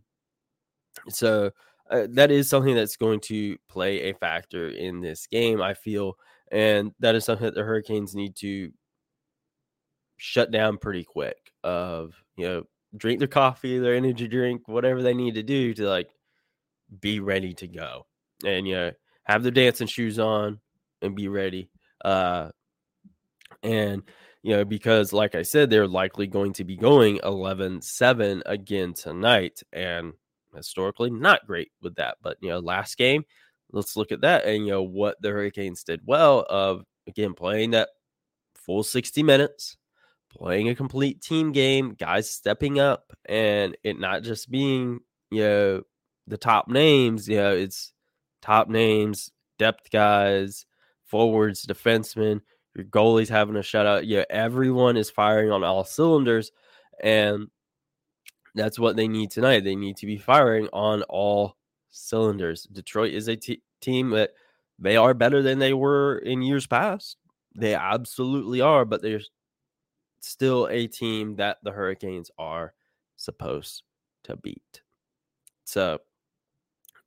So 1.08 1.50
uh, 1.90 2.06
that 2.10 2.30
is 2.30 2.48
something 2.48 2.74
that's 2.74 2.96
going 2.96 3.20
to 3.20 3.56
play 3.68 4.10
a 4.10 4.14
factor 4.14 4.68
in 4.68 5.00
this 5.00 5.26
game. 5.26 5.60
I 5.60 5.74
feel, 5.74 6.16
and 6.52 6.92
that 7.00 7.14
is 7.14 7.24
something 7.24 7.44
that 7.44 7.54
the 7.54 7.64
Hurricanes 7.64 8.14
need 8.14 8.36
to 8.36 8.72
shut 10.16 10.50
down 10.50 10.78
pretty 10.78 11.04
quick. 11.04 11.52
Of 11.64 12.14
you 12.36 12.46
know, 12.46 12.64
drink 12.96 13.18
their 13.18 13.28
coffee, 13.28 13.78
their 13.78 13.94
energy 13.94 14.28
drink, 14.28 14.68
whatever 14.68 15.02
they 15.02 15.14
need 15.14 15.34
to 15.34 15.42
do 15.42 15.74
to 15.74 15.88
like 15.88 16.10
be 17.00 17.20
ready 17.20 17.54
to 17.54 17.66
go, 17.66 18.06
and 18.44 18.66
you 18.66 18.74
know, 18.74 18.92
have 19.24 19.42
their 19.42 19.52
dancing 19.52 19.86
shoes 19.86 20.18
on 20.18 20.60
and 21.02 21.16
be 21.16 21.28
ready. 21.28 21.70
Uh, 22.04 22.50
and 23.62 24.02
you 24.42 24.56
know, 24.56 24.64
because 24.64 25.12
like 25.12 25.34
I 25.34 25.42
said, 25.42 25.70
they're 25.70 25.86
likely 25.86 26.26
going 26.26 26.52
to 26.54 26.64
be 26.64 26.76
going 26.76 27.20
11 27.22 27.82
7 27.82 28.42
again 28.46 28.94
tonight. 28.94 29.62
And 29.72 30.14
historically, 30.54 31.10
not 31.10 31.46
great 31.46 31.70
with 31.82 31.94
that. 31.96 32.16
But, 32.22 32.36
you 32.40 32.50
know, 32.50 32.58
last 32.58 32.96
game, 32.96 33.24
let's 33.72 33.96
look 33.96 34.12
at 34.12 34.22
that 34.22 34.44
and, 34.44 34.66
you 34.66 34.72
know, 34.72 34.82
what 34.82 35.20
the 35.20 35.30
Hurricanes 35.30 35.84
did 35.84 36.00
well 36.04 36.46
of, 36.48 36.84
again, 37.06 37.34
playing 37.34 37.72
that 37.72 37.88
full 38.54 38.82
60 38.82 39.22
minutes, 39.22 39.76
playing 40.30 40.68
a 40.68 40.74
complete 40.74 41.20
team 41.20 41.52
game, 41.52 41.94
guys 41.98 42.30
stepping 42.30 42.78
up, 42.78 43.12
and 43.26 43.76
it 43.82 43.98
not 43.98 44.22
just 44.22 44.50
being, 44.50 45.00
you 45.30 45.42
know, 45.42 45.82
the 46.26 46.38
top 46.38 46.68
names, 46.68 47.28
you 47.28 47.36
know, 47.36 47.52
it's 47.52 47.92
top 48.42 48.68
names, 48.68 49.30
depth 49.58 49.90
guys, 49.90 50.66
forwards, 51.04 51.66
defensemen, 51.66 52.40
your 52.74 52.84
goalie's 52.86 53.28
having 53.28 53.56
a 53.56 53.60
shutout. 53.60 54.02
Yeah, 54.04 54.24
everyone 54.30 54.96
is 54.96 55.10
firing 55.10 55.50
on 55.50 55.64
all 55.64 55.84
cylinders. 55.84 56.52
And 57.02 57.48
that's 58.54 58.78
what 58.78 58.96
they 58.96 59.08
need 59.08 59.30
tonight. 59.30 59.64
They 59.64 59.76
need 59.76 59.96
to 59.98 60.06
be 60.06 60.18
firing 60.18 60.68
on 60.72 61.02
all 61.04 61.56
cylinders. 61.90 62.64
Detroit 62.64 63.12
is 63.12 63.28
a 63.28 63.36
t- 63.36 63.62
team 63.80 64.10
that 64.10 64.30
they 64.78 64.96
are 64.96 65.14
better 65.14 65.42
than 65.42 65.58
they 65.58 65.74
were 65.74 66.18
in 66.18 66.42
years 66.42 66.66
past. 66.66 67.16
They 67.54 67.74
absolutely 67.74 68.60
are, 68.60 68.84
but 68.84 69.02
they're 69.02 69.20
still 70.20 70.68
a 70.70 70.86
team 70.86 71.36
that 71.36 71.58
the 71.62 71.72
Hurricanes 71.72 72.30
are 72.38 72.74
supposed 73.16 73.82
to 74.24 74.36
beat. 74.36 74.82
So, 75.64 75.98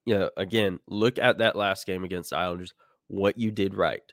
you 0.05 0.17
know, 0.17 0.29
again, 0.37 0.79
look 0.87 1.17
at 1.19 1.39
that 1.39 1.55
last 1.55 1.85
game 1.85 2.03
against 2.03 2.31
the 2.31 2.37
Islanders, 2.37 2.73
what 3.07 3.37
you 3.37 3.51
did 3.51 3.75
right. 3.75 4.03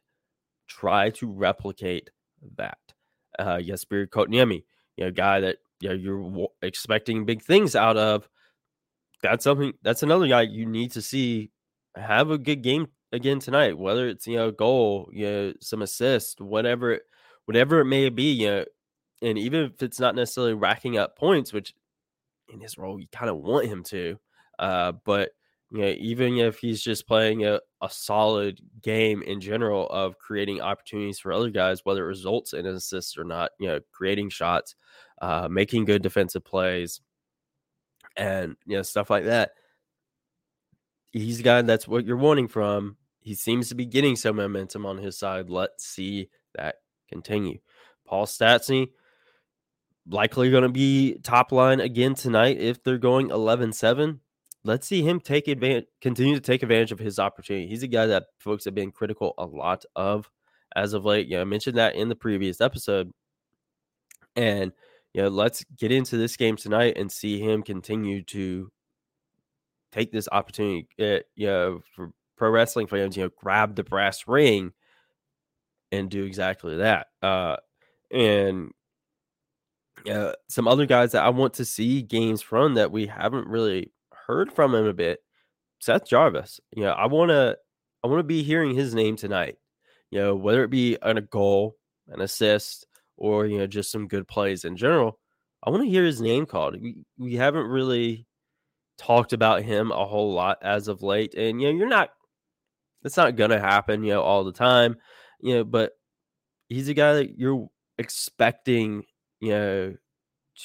Try 0.67 1.11
to 1.11 1.31
replicate 1.31 2.11
that. 2.57 2.79
Uh, 3.39 3.57
Jesperi 3.57 4.07
Kotkaniemi, 4.07 4.65
you 4.97 5.05
know, 5.05 5.11
guy 5.11 5.41
that 5.41 5.59
you 5.81 5.89
know, 5.89 5.95
you're 5.95 6.49
expecting 6.63 7.25
big 7.25 7.43
things 7.43 7.75
out 7.75 7.97
of. 7.97 8.29
That's 9.23 9.45
something. 9.45 9.73
That's 9.83 10.03
another 10.03 10.29
guy 10.29 10.43
you 10.43 10.67
need 10.67 10.93
to 10.93 11.03
see 11.03 11.51
have 11.97 12.31
a 12.31 12.39
good 12.39 12.63
game 12.63 12.89
again 13.13 13.41
tonight. 13.41 13.77
Whether 13.77 14.09
it's 14.09 14.27
you 14.27 14.37
know 14.37 14.49
a 14.49 14.53
goal, 14.53 15.11
you 15.13 15.27
know, 15.27 15.53
some 15.61 15.83
assist, 15.83 16.41
whatever, 16.41 17.01
whatever 17.47 17.81
it 17.81 17.87
may 17.87 18.09
be. 18.09 18.33
You 18.33 18.47
know, 18.47 18.65
and 19.23 19.39
even 19.39 19.65
if 19.65 19.83
it's 19.83 20.01
not 20.01 20.15
necessarily 20.15 20.55
racking 20.55 20.97
up 20.97 21.17
points, 21.17 21.53
which 21.53 21.75
in 22.49 22.61
his 22.61 22.79
role 22.79 23.01
you 23.01 23.07
kind 23.13 23.31
of 23.31 23.37
want 23.37 23.67
him 23.67 23.83
to, 23.85 24.19
uh, 24.59 24.93
but 25.05 25.31
you 25.73 25.83
know, 25.83 25.95
even 25.99 26.39
if 26.39 26.59
he's 26.59 26.83
just 26.83 27.07
playing 27.07 27.45
a, 27.47 27.61
a 27.81 27.89
solid 27.89 28.61
game 28.83 29.23
in 29.23 29.41
general 29.41 29.89
of 29.89 30.19
creating 30.19 30.61
opportunities 30.61 31.21
for 31.21 31.33
other 31.33 31.51
guys, 31.51 31.85
whether 31.85 32.05
it 32.05 32.09
results 32.09 32.53
in 32.53 32.67
assists 32.67 33.17
or 33.17 33.25
not, 33.25 33.53
you 33.61 33.69
know, 33.69 33.79
creating 33.93 34.31
shots, 34.31 34.75
uh, 35.23 35.47
making 35.49 35.85
good 35.85 36.03
defensive 36.03 36.45
plays, 36.45 37.01
and 38.17 38.57
you 38.67 38.77
know, 38.77 38.83
stuff 38.83 39.11
like 39.11 39.25
that. 39.25 39.53
He's 41.13 41.41
a 41.41 41.45
guy 41.45 41.63
that's 41.63 41.87
what 41.87 42.05
you're 42.05 42.17
wanting 42.17 42.49
from. 42.49 42.97
He 43.21 43.35
seems 43.35 43.69
to 43.69 43.75
be 43.77 43.87
getting 43.87 44.17
some 44.17 44.37
momentum 44.37 44.87
on 44.87 44.99
his 44.99 45.19
side. 45.19 45.51
Let's 45.51 45.85
see 45.87 46.31
that 46.55 46.77
continue. 47.09 47.59
Paul 48.07 48.27
Stastny, 48.27 48.89
likely 50.09 50.51
going 50.51 50.65
to 50.65 50.69
be 50.69 51.19
top 51.23 51.53
line 51.53 51.79
again 51.79 52.15
tonight 52.15 52.59
if 52.59 52.83
they're 52.83 52.99
going 52.99 53.31
11 53.31 53.73
7 53.73 54.21
let's 54.65 54.87
see 54.87 55.03
him 55.03 55.21
take 55.21 55.49
advantage, 55.49 55.87
continue 56.01 56.35
to 56.35 56.41
take 56.41 56.63
advantage 56.63 56.93
of 56.93 56.99
his 56.99 57.19
opportunity. 57.19 57.67
He's 57.67 57.83
a 57.83 57.89
guy 57.89 58.07
that 58.07 58.27
folks 58.39 58.65
have 58.65 58.75
been 58.75 58.93
critical 58.93 59.35
a 59.39 59.47
lot 59.47 59.85
of 59.97 60.31
as 60.77 60.93
of 60.93 61.05
late. 61.05 61.29
Yeah, 61.29 61.41
I 61.41 61.45
mentioned 61.45 61.77
that 61.79 61.95
in 61.95 62.09
the 62.09 62.17
previous 62.17 62.61
episode. 62.61 63.11
And, 64.37 64.73
you 65.15 65.23
know, 65.23 65.29
let's 65.29 65.65
get 65.77 65.91
into 65.91 66.17
this 66.17 66.37
game 66.37 66.57
tonight 66.57 66.97
and 66.97 67.11
see 67.11 67.41
him 67.41 67.63
continue 67.63 68.23
to 68.25 68.71
take 69.93 70.13
this 70.13 70.29
opportunity, 70.31 70.89
uh, 71.01 71.19
you 71.35 71.47
know, 71.47 71.81
for 71.95 72.13
pro 72.37 72.51
wrestling 72.51 72.87
fans, 72.87 73.17
you 73.17 73.25
know, 73.25 73.31
grab 73.37 73.75
the 73.75 73.83
brass 73.83 74.29
ring 74.29 74.73
and 75.91 76.11
do 76.11 76.25
exactly 76.25 76.77
that. 76.77 77.09
Uh, 77.23 77.57
and 78.13 78.71
uh, 80.09 80.33
some 80.49 80.69
other 80.69 80.87
guys 80.87 81.13
that 81.13 81.25
I 81.25 81.31
want 81.31 81.55
to 81.55 81.65
see 81.65 82.03
games 82.03 82.41
from 82.41 82.75
that 82.75 82.93
we 82.93 83.07
haven't 83.07 83.49
really 83.49 83.93
heard 84.31 84.53
from 84.53 84.75
him 84.75 84.87
a 84.87 84.95
bit. 84.95 85.21
Seth 85.81 86.07
Jarvis. 86.07 86.61
You 86.73 86.85
know, 86.85 86.93
I 86.93 87.07
want 87.07 87.31
to 87.31 87.57
I 88.05 88.09
want 88.09 88.21
to 88.21 88.25
be 88.25 88.43
hearing 88.43 88.75
his 88.75 88.95
name 88.95 89.17
tonight. 89.17 89.57
You 90.11 90.21
know, 90.21 90.37
whether 90.37 90.65
it 90.65 90.71
be 90.71 90.97
on 91.03 91.19
a 91.19 91.23
goal, 91.23 91.77
an 92.09 92.21
assist, 92.21 92.87
or 93.17 93.47
you 93.47 93.59
know, 93.59 93.67
just 93.67 93.91
some 93.91 94.09
good 94.09 94.29
plays 94.29 94.65
in 94.65 94.77
general. 94.77 95.19
I 95.63 95.71
want 95.71 95.83
to 95.83 95.91
hear 95.91 96.05
his 96.05 96.21
name 96.21 96.47
called. 96.47 96.81
We 96.81 97.05
we 97.19 97.35
haven't 97.35 97.67
really 97.67 98.27
talked 98.99 99.33
about 99.33 99.63
him 99.63 99.91
a 99.91 100.07
whole 100.07 100.33
lot 100.33 100.59
as 100.63 100.89
of 100.89 101.03
late, 101.03 101.35
and 101.35 101.61
you 101.61 101.73
know, 101.73 101.79
you're 101.79 101.89
not. 101.89 102.11
It's 103.03 103.17
not 103.17 103.37
gonna 103.37 103.59
happen, 103.59 104.05
you 104.05 104.13
know, 104.13 104.23
all 104.23 104.45
the 104.45 104.53
time, 104.53 104.97
you 105.41 105.57
know. 105.57 105.65
But 105.65 105.93
he's 106.69 106.89
a 106.89 106.95
guy 106.95 107.15
that 107.15 107.39
you're 107.39 107.69
expecting, 107.99 109.05
you 109.41 109.51
know, 109.51 109.97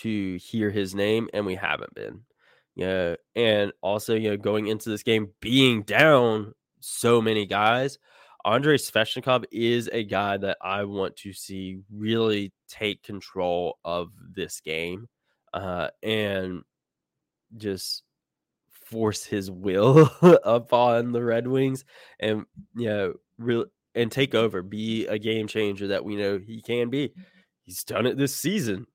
to 0.02 0.38
hear 0.38 0.70
his 0.70 0.94
name, 0.94 1.30
and 1.34 1.46
we 1.46 1.56
haven't 1.56 1.96
been. 1.96 2.22
Yeah, 2.76 3.16
and 3.36 3.72
also 3.82 4.16
you 4.16 4.32
know 4.32 4.38
going 4.38 4.68
into 4.68 4.90
this 4.90 5.04
game 5.04 5.30
being 5.40 5.84
down 5.84 6.54
so 6.82 7.22
many 7.22 7.46
guys, 7.46 7.98
Andrei 8.44 8.78
Svechnikov 8.78 9.46
is 9.52 9.90
a 9.92 10.04
guy 10.04 10.38
that 10.38 10.58
I 10.62 10.84
want 10.84 11.16
to 11.18 11.34
see 11.34 11.80
really 11.92 12.52
take 12.68 13.02
control 13.02 13.80
of 13.86 14.10
this 14.36 14.60
game, 14.60 15.08
uh, 15.54 15.90
and 16.04 16.64
just 17.58 18.04
force 18.70 19.24
his 19.24 19.50
will 19.50 20.12
upon 20.44 21.12
the 21.12 21.24
Red 21.24 21.48
Wings, 21.48 21.86
and 22.20 22.46
you 22.76 22.90
know, 22.90 23.14
real 23.38 23.66
and 23.96 24.12
take 24.12 24.36
over, 24.36 24.62
be 24.62 25.08
a 25.08 25.18
game 25.18 25.48
changer 25.48 25.88
that 25.88 26.04
we 26.06 26.16
know 26.16 26.38
he 26.38 26.62
can 26.62 26.90
be. 26.90 27.14
He's 27.64 27.84
done 27.84 28.06
it 28.06 28.18
this 28.18 28.36
season, 28.36 28.86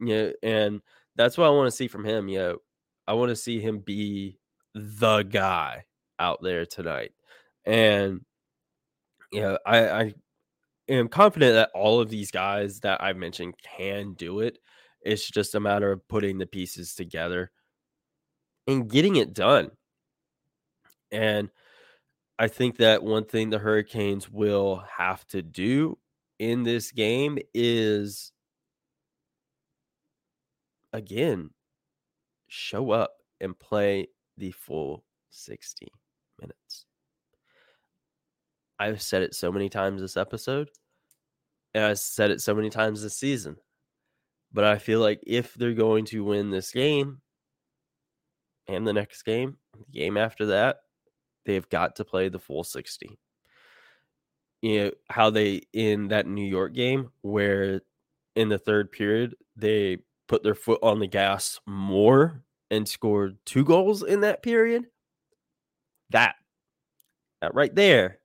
yeah, 0.00 0.06
you 0.06 0.14
know, 0.14 0.32
and 0.42 0.80
that's 1.16 1.36
what 1.36 1.46
I 1.46 1.50
want 1.50 1.66
to 1.66 1.76
see 1.76 1.88
from 1.88 2.04
him. 2.04 2.28
You 2.28 2.38
know, 2.38 2.58
I 3.06 3.14
want 3.14 3.30
to 3.30 3.36
see 3.36 3.60
him 3.60 3.78
be 3.78 4.38
the 4.74 5.22
guy 5.22 5.84
out 6.18 6.42
there 6.42 6.66
tonight. 6.66 7.12
And 7.64 8.20
you 9.32 9.40
know, 9.40 9.58
I, 9.66 9.88
I 9.88 10.14
am 10.88 11.08
confident 11.08 11.54
that 11.54 11.70
all 11.74 12.00
of 12.00 12.08
these 12.08 12.30
guys 12.30 12.80
that 12.80 13.02
I've 13.02 13.16
mentioned 13.16 13.54
can 13.62 14.14
do 14.14 14.40
it. 14.40 14.58
It's 15.02 15.28
just 15.28 15.54
a 15.54 15.60
matter 15.60 15.92
of 15.92 16.06
putting 16.08 16.38
the 16.38 16.46
pieces 16.46 16.94
together 16.94 17.50
and 18.66 18.88
getting 18.88 19.16
it 19.16 19.34
done. 19.34 19.70
And 21.12 21.50
I 22.38 22.48
think 22.48 22.78
that 22.78 23.02
one 23.02 23.24
thing 23.24 23.50
the 23.50 23.58
Hurricanes 23.58 24.30
will 24.30 24.82
have 24.96 25.26
to 25.28 25.42
do 25.42 25.98
in 26.38 26.64
this 26.64 26.90
game 26.90 27.38
is 27.52 28.32
again 30.92 31.50
show 32.54 32.92
up 32.92 33.16
and 33.40 33.58
play 33.58 34.06
the 34.36 34.52
full 34.52 35.04
60 35.30 35.88
minutes. 36.40 36.86
I've 38.78 39.02
said 39.02 39.22
it 39.22 39.34
so 39.34 39.52
many 39.52 39.68
times 39.68 40.00
this 40.00 40.16
episode, 40.16 40.70
and 41.74 41.84
I've 41.84 41.98
said 41.98 42.30
it 42.30 42.40
so 42.40 42.54
many 42.54 42.70
times 42.70 43.02
this 43.02 43.16
season. 43.16 43.56
But 44.52 44.64
I 44.64 44.78
feel 44.78 45.00
like 45.00 45.20
if 45.26 45.54
they're 45.54 45.74
going 45.74 46.04
to 46.06 46.24
win 46.24 46.50
this 46.50 46.70
game 46.70 47.20
and 48.68 48.86
the 48.86 48.92
next 48.92 49.22
game, 49.24 49.56
the 49.76 49.98
game 49.98 50.16
after 50.16 50.46
that, 50.46 50.78
they've 51.44 51.68
got 51.68 51.96
to 51.96 52.04
play 52.04 52.28
the 52.28 52.38
full 52.38 52.62
60. 52.62 53.18
You 54.62 54.80
know, 54.80 54.90
how 55.10 55.30
they 55.30 55.62
in 55.72 56.08
that 56.08 56.26
New 56.26 56.46
York 56.46 56.72
game 56.72 57.10
where 57.22 57.82
in 58.36 58.48
the 58.48 58.58
third 58.58 58.92
period 58.92 59.34
they 59.56 59.98
put 60.28 60.42
their 60.42 60.54
foot 60.54 60.78
on 60.82 61.00
the 61.00 61.06
gas 61.06 61.60
more 61.66 62.43
and 62.74 62.88
scored 62.88 63.38
two 63.46 63.64
goals 63.64 64.02
in 64.02 64.20
that 64.20 64.42
period. 64.42 64.86
That, 66.10 66.34
that 67.40 67.54
right 67.54 67.74
there 67.74 68.18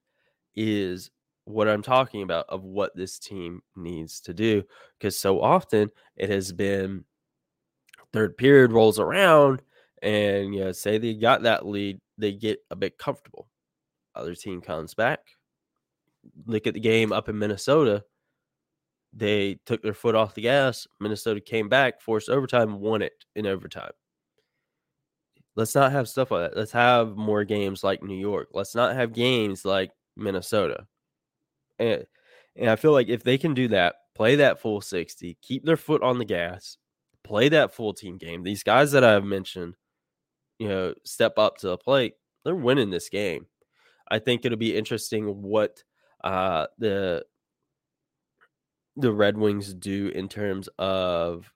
is 0.56 1.12
what 1.46 1.68
I'm 1.68 1.82
talking 1.82 2.24
about 2.24 2.46
of 2.50 2.64
what 2.64 2.96
this 2.96 3.20
team 3.20 3.62
needs 3.76 4.22
to 4.22 4.34
do. 4.34 4.64
Because 4.98 5.18
so 5.18 5.42
often 5.42 5.90
it 6.16 6.30
has 6.30 6.52
been 6.52 7.06
third 8.12 8.38
period 8.38 8.72
rolls 8.72 9.00
around 9.00 9.62
and 10.02 10.54
you 10.54 10.62
know, 10.62 10.72
say 10.72 10.98
they 10.98 11.14
got 11.14 11.44
that 11.44 11.66
lead, 11.66 12.00
they 12.18 12.34
get 12.34 12.60
a 12.72 12.76
bit 12.76 12.98
comfortable. 12.98 13.48
Other 14.16 14.36
team 14.36 14.62
comes 14.62 14.94
back. 14.94 15.20
Look 16.46 16.68
at 16.68 16.74
the 16.74 16.80
game 16.80 17.12
up 17.12 17.30
in 17.30 17.38
Minnesota. 17.38 18.04
They 19.14 19.60
took 19.66 19.82
their 19.82 19.94
foot 19.94 20.16
off 20.16 20.36
the 20.36 20.42
gas. 20.42 20.88
Minnesota 21.00 21.40
came 21.40 21.70
back, 21.70 22.02
forced 22.02 22.30
overtime, 22.30 22.80
won 22.80 23.02
it 23.02 23.26
in 23.36 23.48
overtime. 23.48 23.92
Let's 25.60 25.76
not 25.76 25.92
have 25.92 26.08
stuff 26.08 26.32
like 26.32 26.52
that. 26.52 26.58
Let's 26.58 26.72
have 26.72 27.18
more 27.18 27.44
games 27.44 27.84
like 27.84 28.02
New 28.02 28.18
York. 28.18 28.48
Let's 28.54 28.76
not 28.76 28.96
have 28.96 29.12
games 29.12 29.66
like 29.66 29.92
Minnesota. 30.16 30.88
And 31.78 32.06
and 32.56 32.70
I 32.70 32.78
feel 32.78 32.94
like 32.94 33.10
if 33.10 33.24
they 33.24 33.38
can 33.38 33.54
do 33.54 33.68
that, 33.68 33.96
play 34.16 34.38
that 34.38 34.62
full 34.62 34.80
60, 34.80 35.38
keep 35.42 35.66
their 35.66 35.76
foot 35.76 36.02
on 36.02 36.18
the 36.18 36.24
gas, 36.24 36.78
play 37.26 37.50
that 37.50 37.74
full 37.74 37.94
team 37.94 38.18
game. 38.18 38.42
These 38.42 38.64
guys 38.64 38.94
that 38.94 39.04
I've 39.04 39.26
mentioned, 39.26 39.76
you 40.60 40.70
know, 40.70 40.94
step 41.04 41.38
up 41.38 41.58
to 41.58 41.68
the 41.68 41.78
plate, 41.78 42.14
they're 42.46 42.56
winning 42.56 42.90
this 42.90 43.10
game. 43.10 43.46
I 44.10 44.20
think 44.20 44.46
it'll 44.46 44.58
be 44.58 44.78
interesting 44.78 45.42
what 45.42 45.84
uh 46.24 46.68
the 46.78 47.26
the 48.96 49.12
Red 49.12 49.38
Wings 49.38 49.74
do 49.74 50.08
in 50.08 50.30
terms 50.30 50.70
of 50.80 51.52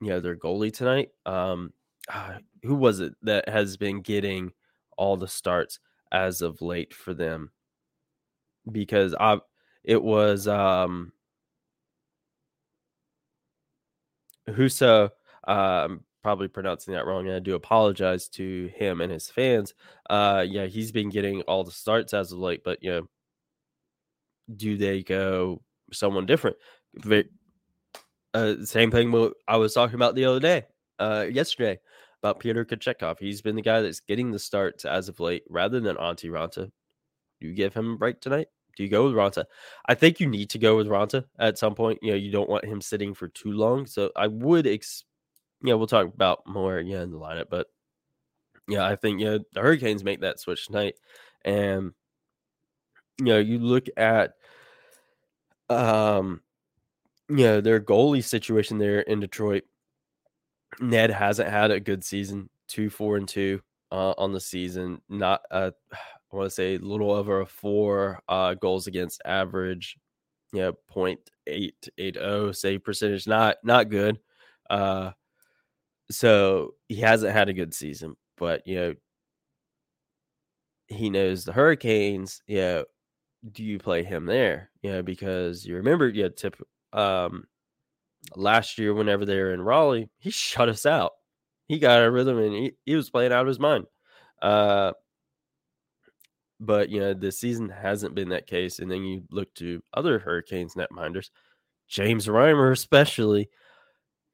you 0.00 0.08
know 0.08 0.18
their 0.18 0.34
goalie 0.34 0.72
tonight. 0.72 1.10
Um, 1.24 1.72
uh, 2.12 2.38
who 2.62 2.74
was 2.74 3.00
it 3.00 3.14
that 3.22 3.48
has 3.48 3.76
been 3.76 4.00
getting 4.00 4.52
all 4.96 5.16
the 5.16 5.28
starts 5.28 5.78
as 6.12 6.42
of 6.42 6.62
late 6.62 6.94
for 6.94 7.14
them? 7.14 7.50
Because 8.70 9.14
I, 9.18 9.40
it 9.82 10.02
was 10.02 10.48
um, 10.48 11.12
Husso. 14.48 15.10
Uh, 15.46 15.50
I'm 15.50 16.04
probably 16.22 16.48
pronouncing 16.48 16.94
that 16.94 17.06
wrong, 17.06 17.26
and 17.26 17.36
I 17.36 17.40
do 17.40 17.54
apologize 17.54 18.28
to 18.30 18.70
him 18.74 19.00
and 19.00 19.12
his 19.12 19.28
fans. 19.28 19.74
Uh, 20.08 20.44
yeah, 20.46 20.66
he's 20.66 20.92
been 20.92 21.10
getting 21.10 21.42
all 21.42 21.64
the 21.64 21.70
starts 21.70 22.14
as 22.14 22.32
of 22.32 22.38
late, 22.38 22.62
but 22.64 22.82
you 22.82 22.90
know, 22.90 23.08
do 24.54 24.76
they 24.76 25.02
go 25.02 25.62
someone 25.92 26.26
different? 26.26 26.56
uh, 28.34 28.64
same 28.64 28.90
thing 28.90 29.32
I 29.48 29.56
was 29.56 29.74
talking 29.74 29.94
about 29.94 30.14
the 30.14 30.24
other 30.24 30.40
day, 30.40 30.64
uh, 30.98 31.26
yesterday, 31.30 31.78
about 32.24 32.40
Peter 32.40 32.64
Kochetkov. 32.64 33.18
He's 33.20 33.42
been 33.42 33.54
the 33.54 33.60
guy 33.60 33.82
that's 33.82 34.00
getting 34.00 34.30
the 34.30 34.38
starts 34.38 34.86
as 34.86 35.10
of 35.10 35.20
late 35.20 35.44
rather 35.50 35.78
than 35.78 35.96
Antti 35.96 36.30
Raanta. 36.30 36.70
Do 37.38 37.46
you 37.46 37.52
give 37.52 37.74
him 37.74 37.92
a 37.92 37.96
break 37.98 38.22
tonight? 38.22 38.46
Do 38.76 38.82
you 38.82 38.88
go 38.88 39.04
with 39.04 39.12
Raanta? 39.12 39.44
I 39.86 39.94
think 39.94 40.20
you 40.20 40.26
need 40.26 40.48
to 40.50 40.58
go 40.58 40.74
with 40.74 40.86
Raanta 40.86 41.26
at 41.38 41.58
some 41.58 41.74
point. 41.74 41.98
You 42.00 42.12
know, 42.12 42.16
you 42.16 42.32
don't 42.32 42.48
want 42.48 42.64
him 42.64 42.80
sitting 42.80 43.12
for 43.12 43.28
too 43.28 43.52
long. 43.52 43.84
So 43.84 44.10
I 44.16 44.28
would, 44.28 44.66
ex- 44.66 45.04
yeah, 45.62 45.74
we'll 45.74 45.86
talk 45.86 46.06
about 46.06 46.46
more, 46.46 46.80
yeah, 46.80 47.02
in 47.02 47.10
the 47.10 47.18
lineup. 47.18 47.50
But 47.50 47.66
yeah, 48.68 48.86
I 48.86 48.96
think, 48.96 49.20
yeah, 49.20 49.38
the 49.52 49.60
Hurricanes 49.60 50.02
make 50.02 50.22
that 50.22 50.40
switch 50.40 50.66
tonight. 50.66 50.94
And, 51.44 51.92
you 53.18 53.26
know, 53.26 53.38
you 53.38 53.58
look 53.58 53.84
at, 53.98 54.32
um, 55.68 56.40
you 57.28 57.44
know, 57.44 57.60
their 57.60 57.80
goalie 57.80 58.24
situation 58.24 58.78
there 58.78 59.00
in 59.00 59.20
Detroit. 59.20 59.64
Ned 60.80 61.10
hasn't 61.10 61.50
had 61.50 61.70
a 61.70 61.80
good 61.80 62.04
season, 62.04 62.48
two, 62.68 62.90
four, 62.90 63.16
and 63.16 63.28
two 63.28 63.60
uh, 63.92 64.14
on 64.18 64.32
the 64.32 64.40
season. 64.40 65.00
Not, 65.08 65.42
uh, 65.50 65.70
I 65.92 66.36
want 66.36 66.48
to 66.48 66.54
say, 66.54 66.74
a 66.74 66.78
little 66.78 67.12
over 67.12 67.40
a 67.42 67.46
four 67.46 68.20
uh, 68.28 68.54
goals 68.54 68.86
against 68.86 69.22
average. 69.24 69.96
Yeah, 70.52 70.72
point 70.88 71.20
eight 71.46 71.88
eight 71.98 72.14
zero 72.14 72.52
save 72.52 72.84
percentage. 72.84 73.26
Not 73.26 73.56
not 73.62 73.88
good. 73.88 74.18
Uh, 74.68 75.12
so 76.10 76.74
he 76.88 76.96
hasn't 76.96 77.32
had 77.32 77.48
a 77.48 77.52
good 77.54 77.72
season, 77.74 78.16
but 78.36 78.66
you 78.66 78.76
know, 78.76 78.94
he 80.88 81.10
knows 81.10 81.44
the 81.44 81.52
Hurricanes. 81.52 82.42
Yeah, 82.46 82.82
do 83.52 83.62
you 83.64 83.78
play 83.78 84.04
him 84.04 84.26
there? 84.26 84.70
Yeah, 84.82 85.02
because 85.02 85.64
you 85.66 85.76
remember, 85.76 86.08
yeah, 86.08 86.28
tip 86.28 86.56
um, 86.92 87.44
last 88.34 88.78
year 88.78 88.94
whenever 88.94 89.24
they 89.24 89.36
were 89.36 89.52
in 89.52 89.62
Raleigh, 89.62 90.10
he 90.18 90.30
shut 90.30 90.68
us 90.68 90.86
out. 90.86 91.12
He 91.66 91.78
got 91.78 92.02
a 92.02 92.10
rhythm 92.10 92.38
and 92.38 92.54
he, 92.54 92.72
he 92.84 92.94
was 92.94 93.10
playing 93.10 93.32
out 93.32 93.42
of 93.42 93.48
his 93.48 93.58
mind. 93.58 93.86
Uh, 94.42 94.92
but 96.60 96.90
you 96.90 97.00
know, 97.00 97.14
the 97.14 97.32
season 97.32 97.68
hasn't 97.68 98.14
been 98.14 98.30
that 98.30 98.46
case. 98.46 98.78
And 98.78 98.90
then 98.90 99.04
you 99.04 99.22
look 99.30 99.52
to 99.54 99.82
other 99.92 100.18
Hurricanes 100.18 100.74
netminders, 100.74 101.30
James 101.88 102.26
Reimer 102.26 102.72
especially. 102.72 103.48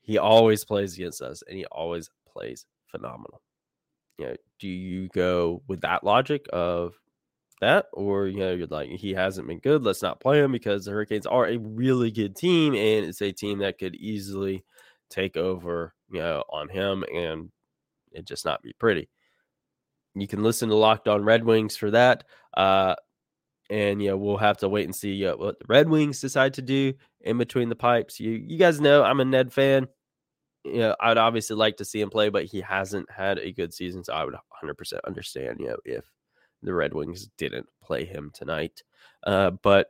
He 0.02 0.18
always 0.18 0.64
plays 0.64 0.94
against 0.94 1.22
us, 1.22 1.42
and 1.46 1.56
he 1.56 1.66
always 1.66 2.10
plays 2.26 2.66
phenomenal. 2.86 3.42
You 4.18 4.26
know, 4.26 4.36
do 4.58 4.68
you 4.68 5.08
go 5.08 5.62
with 5.68 5.82
that 5.82 6.02
logic 6.02 6.46
of 6.52 6.94
that, 7.60 7.86
or 7.92 8.26
you 8.26 8.38
know, 8.38 8.52
you're 8.52 8.66
like 8.66 8.90
he 8.90 9.12
hasn't 9.12 9.48
been 9.48 9.58
good. 9.58 9.82
Let's 9.82 10.02
not 10.02 10.20
play 10.20 10.40
him 10.40 10.52
because 10.52 10.84
the 10.84 10.92
Hurricanes 10.92 11.26
are 11.26 11.46
a 11.46 11.58
really 11.58 12.10
good 12.10 12.36
team, 12.36 12.74
and 12.74 13.06
it's 13.06 13.22
a 13.22 13.32
team 13.32 13.58
that 13.58 13.78
could 13.78 13.96
easily 13.96 14.64
take 15.10 15.36
over, 15.36 15.94
you 16.10 16.20
know, 16.20 16.44
on 16.50 16.68
him 16.68 17.04
and 17.12 17.50
it 18.12 18.26
just 18.26 18.44
not 18.44 18.62
be 18.62 18.72
pretty. 18.78 19.08
You 20.14 20.26
can 20.26 20.42
listen 20.42 20.68
to 20.68 20.74
Locked 20.74 21.08
On 21.08 21.24
Red 21.24 21.44
Wings 21.44 21.76
for 21.76 21.90
that. 21.90 22.24
Uh, 22.56 22.94
and 23.70 24.02
you 24.02 24.08
know 24.08 24.16
we'll 24.16 24.36
have 24.36 24.58
to 24.58 24.68
wait 24.68 24.84
and 24.84 24.94
see 24.94 25.24
uh, 25.24 25.36
what 25.36 25.58
the 25.60 25.66
Red 25.68 25.88
Wings 25.88 26.20
decide 26.20 26.54
to 26.54 26.62
do 26.62 26.92
in 27.20 27.38
between 27.38 27.68
the 27.68 27.76
pipes. 27.76 28.18
You 28.18 28.32
you 28.32 28.58
guys 28.58 28.80
know 28.80 29.04
I'm 29.04 29.20
a 29.20 29.24
Ned 29.24 29.52
fan. 29.52 29.86
You 30.64 30.80
know, 30.80 30.96
I'd 31.00 31.16
obviously 31.16 31.56
like 31.56 31.78
to 31.78 31.84
see 31.84 32.00
him 32.00 32.10
play, 32.10 32.28
but 32.28 32.44
he 32.44 32.60
hasn't 32.60 33.10
had 33.10 33.38
a 33.38 33.52
good 33.52 33.72
season, 33.72 34.04
so 34.04 34.12
I 34.12 34.24
would 34.24 34.34
100% 34.62 35.00
understand. 35.06 35.58
You 35.58 35.68
know, 35.68 35.76
if 35.86 36.04
the 36.62 36.74
Red 36.74 36.94
Wings 36.94 37.28
didn't 37.36 37.66
play 37.82 38.04
him 38.04 38.30
tonight. 38.34 38.82
Uh, 39.26 39.50
but 39.50 39.88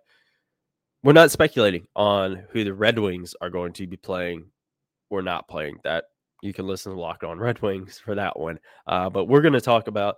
we're 1.03 1.13
not 1.13 1.31
speculating 1.31 1.87
on 1.97 2.45
who 2.51 2.65
the 2.65 2.75
Red 2.75 2.99
Wings 2.99 3.35
are 3.41 3.51
going 3.51 3.73
to 3.75 3.87
be 3.87 3.97
playing 3.97 4.47
or 5.09 5.23
not 5.23 5.49
playing. 5.49 5.79
That 5.85 6.05
you 6.43 6.53
can 6.53 6.67
listen 6.67 6.93
to 6.93 7.01
Locked 7.01 7.25
On 7.25 7.39
Red 7.39 7.61
Wings 7.63 7.99
for 7.99 8.15
that 8.15 8.39
one. 8.39 8.59
Uh, 8.87 9.11
but 9.11 9.27
we're 9.27 9.43
going 9.43 9.55
to 9.55 9.61
talk 9.61 9.89
about 9.89 10.17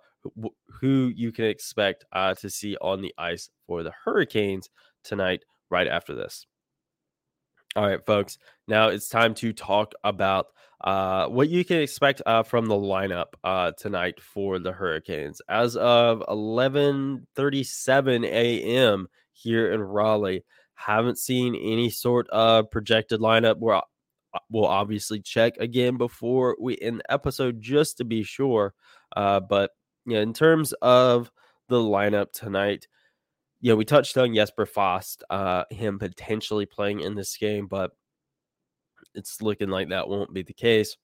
who 0.81 1.13
you 1.15 1.33
can 1.33 1.47
expect 1.47 2.05
uh, 2.13 2.35
to 2.35 2.49
see 2.49 2.77
on 2.81 3.01
the 3.01 3.15
ice 3.19 3.51
for 3.67 3.83
the 3.83 3.93
Hurricanes 4.05 4.71
tonight, 5.03 5.45
right 5.71 5.89
after 5.89 6.15
this. 6.15 6.47
All 7.75 7.87
right, 7.87 8.05
folks. 8.05 8.37
Now 8.69 8.89
it's 8.89 9.09
time 9.09 9.33
to 9.37 9.55
talk 9.55 9.95
about 10.05 10.49
uh, 10.83 11.27
what 11.29 11.49
you 11.49 11.65
can 11.65 11.79
expect 11.79 12.21
uh, 12.27 12.43
from 12.43 12.67
the 12.67 12.75
lineup 12.75 13.29
uh, 13.45 13.73
tonight 13.79 14.21
for 14.21 14.59
the 14.59 14.73
Hurricanes. 14.73 15.41
As 15.49 15.75
of 15.77 16.23
11:37 16.29 18.27
a.m. 18.27 19.09
here 19.33 19.73
in 19.73 19.81
Raleigh, 19.81 20.45
haven't 20.75 21.17
seen 21.17 21.55
any 21.55 21.89
sort 21.89 22.29
of 22.29 22.71
projected 22.71 23.21
lineup. 23.21 23.59
We're, 23.59 23.77
uh, 23.77 23.81
we'll 24.51 24.67
obviously 24.67 25.21
check 25.21 25.57
again 25.59 25.97
before 25.97 26.59
we 26.61 26.77
end 26.79 26.99
the 26.99 27.11
episode 27.11 27.63
just 27.63 27.97
to 27.99 28.05
be 28.05 28.23
sure. 28.23 28.75
Uh, 29.17 29.41
but 29.41 29.71
yeah, 30.05 30.21
in 30.21 30.35
terms 30.35 30.75
of 30.83 31.31
the 31.69 31.79
lineup 31.79 32.33
tonight, 32.33 32.87
yeah, 33.63 33.75
we 33.75 33.85
touched 33.85 34.19
on 34.19 34.35
Jesper 34.35 34.67
Fast, 34.67 35.23
uh, 35.31 35.65
him 35.71 35.99
potentially 36.01 36.67
playing 36.67 37.01
in 37.01 37.15
this 37.15 37.37
game, 37.37 37.69
but 37.69 37.93
it's 39.15 39.41
looking 39.41 39.69
like 39.69 39.91
that 39.91 40.09
won't 40.09 40.35
be 40.35 40.43
the 40.43 40.53
case. 40.53 40.97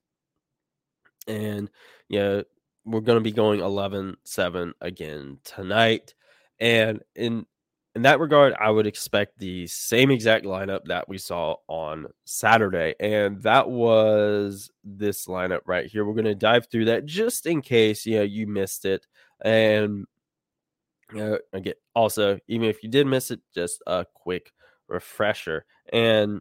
And 1.29 1.71
yeah, 2.09 2.43
we're 2.85 3.01
going 3.01 3.19
to 3.19 3.25
be 3.25 3.31
going 3.31 3.61
11-7 3.61 4.73
again 4.81 5.39
tonight. 5.45 6.15
And 6.59 7.01
in 7.15 7.47
in 7.95 8.03
that 8.03 8.21
regard, 8.21 8.55
I 8.61 8.71
would 8.71 8.87
expect 8.87 9.39
the 9.39 9.67
same 9.67 10.11
exact 10.11 10.45
lineup 10.45 10.85
that 10.87 11.09
we 11.09 11.19
saw 11.19 11.57
on 11.69 12.07
Saturday. 12.25 12.95
And 13.01 13.43
that 13.43 13.69
was 13.69 14.71
this 14.85 15.27
lineup 15.27 15.61
right 15.67 15.87
here. 15.87 16.05
We're 16.05 16.15
going 16.15 16.25
to 16.27 16.35
dive 16.35 16.69
through 16.71 16.87
that 16.87 17.07
just 17.07 17.47
in 17.47 17.61
case, 17.61 18.05
you 18.05 18.19
know, 18.19 18.23
you 18.23 18.47
missed 18.47 18.85
it. 18.85 19.07
And 19.41 20.07
Uh, 21.17 21.39
again, 21.53 21.75
also, 21.95 22.39
even 22.49 22.69
if 22.69 22.83
you 22.83 22.89
did 22.89 23.07
miss 23.07 23.31
it, 23.31 23.41
just 23.55 23.83
a 23.87 24.05
quick 24.15 24.53
refresher. 24.89 25.65
And, 25.93 26.41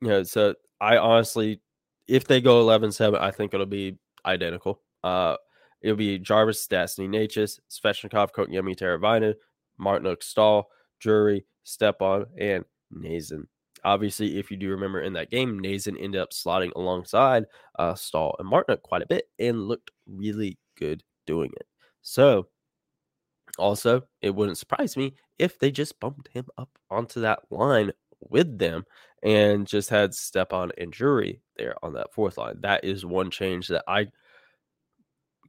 you 0.00 0.08
know, 0.08 0.22
so 0.22 0.54
I 0.80 0.96
honestly, 0.96 1.60
if 2.08 2.26
they 2.26 2.40
go 2.40 2.60
11 2.60 2.92
7, 2.92 3.20
I 3.20 3.30
think 3.30 3.54
it'll 3.54 3.66
be 3.66 3.98
identical. 4.26 4.80
Uh, 5.04 5.36
it'll 5.82 5.96
be 5.96 6.18
Jarvis, 6.18 6.66
Stastny, 6.66 7.08
Necas, 7.08 7.60
Svechnikov, 7.70 8.32
Kotkaniemi, 8.32 8.76
Teravainen, 8.76 9.34
Martinook, 9.80 10.22
Staal, 10.22 10.68
Drury, 10.98 11.44
Stepan, 11.62 12.26
and 12.38 12.64
Noesen. 12.92 13.44
Obviously, 13.84 14.38
if 14.38 14.50
you 14.50 14.56
do 14.56 14.70
remember 14.70 15.00
in 15.00 15.14
that 15.14 15.30
game, 15.30 15.58
Noesen 15.60 15.96
ended 15.98 16.20
up 16.20 16.32
slotting 16.32 16.72
alongside 16.76 17.44
uh, 17.78 17.94
Staal 17.94 18.36
and 18.38 18.50
Martinook 18.50 18.82
quite 18.82 19.02
a 19.02 19.06
bit 19.06 19.28
and 19.38 19.68
looked 19.68 19.90
really 20.06 20.58
good 20.76 21.02
doing 21.26 21.50
it. 21.56 21.66
So, 22.02 22.48
also, 23.60 24.02
it 24.22 24.34
wouldn't 24.34 24.58
surprise 24.58 24.96
me 24.96 25.14
if 25.38 25.58
they 25.58 25.70
just 25.70 26.00
bumped 26.00 26.28
him 26.28 26.46
up 26.58 26.70
onto 26.90 27.20
that 27.20 27.40
line 27.50 27.92
with 28.20 28.58
them 28.58 28.84
and 29.22 29.66
just 29.66 29.90
had 29.90 30.14
Stepan 30.14 30.72
and 30.78 30.92
Drury 30.92 31.40
there 31.56 31.74
on 31.82 31.92
that 31.94 32.12
fourth 32.12 32.38
line. 32.38 32.60
That 32.60 32.84
is 32.84 33.04
one 33.04 33.30
change 33.30 33.68
that 33.68 33.84
I 33.86 34.08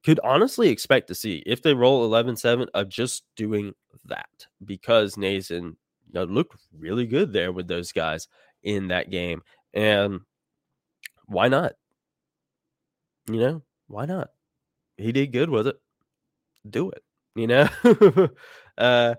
could 0.03 0.19
honestly 0.23 0.69
expect 0.69 1.07
to 1.07 1.15
see 1.15 1.43
if 1.45 1.61
they 1.61 1.73
roll 1.73 2.03
11 2.05 2.35
7 2.35 2.67
of 2.73 2.89
just 2.89 3.23
doing 3.35 3.73
that 4.05 4.47
because 4.65 5.15
Noesen 5.15 5.61
you 5.61 5.75
know, 6.13 6.23
looked 6.23 6.59
really 6.77 7.05
good 7.05 7.31
there 7.31 7.51
with 7.51 7.67
those 7.67 7.91
guys 7.91 8.27
in 8.63 8.89
that 8.89 9.09
game. 9.09 9.41
And 9.73 10.21
why 11.25 11.47
not? 11.47 11.73
You 13.27 13.39
know, 13.39 13.61
why 13.87 14.05
not? 14.05 14.29
He 14.97 15.11
did 15.11 15.31
good 15.31 15.49
with 15.49 15.67
it. 15.67 15.77
Do 16.69 16.89
it, 16.91 17.03
you 17.35 17.47
know? 17.47 17.67
uh, 18.77 19.15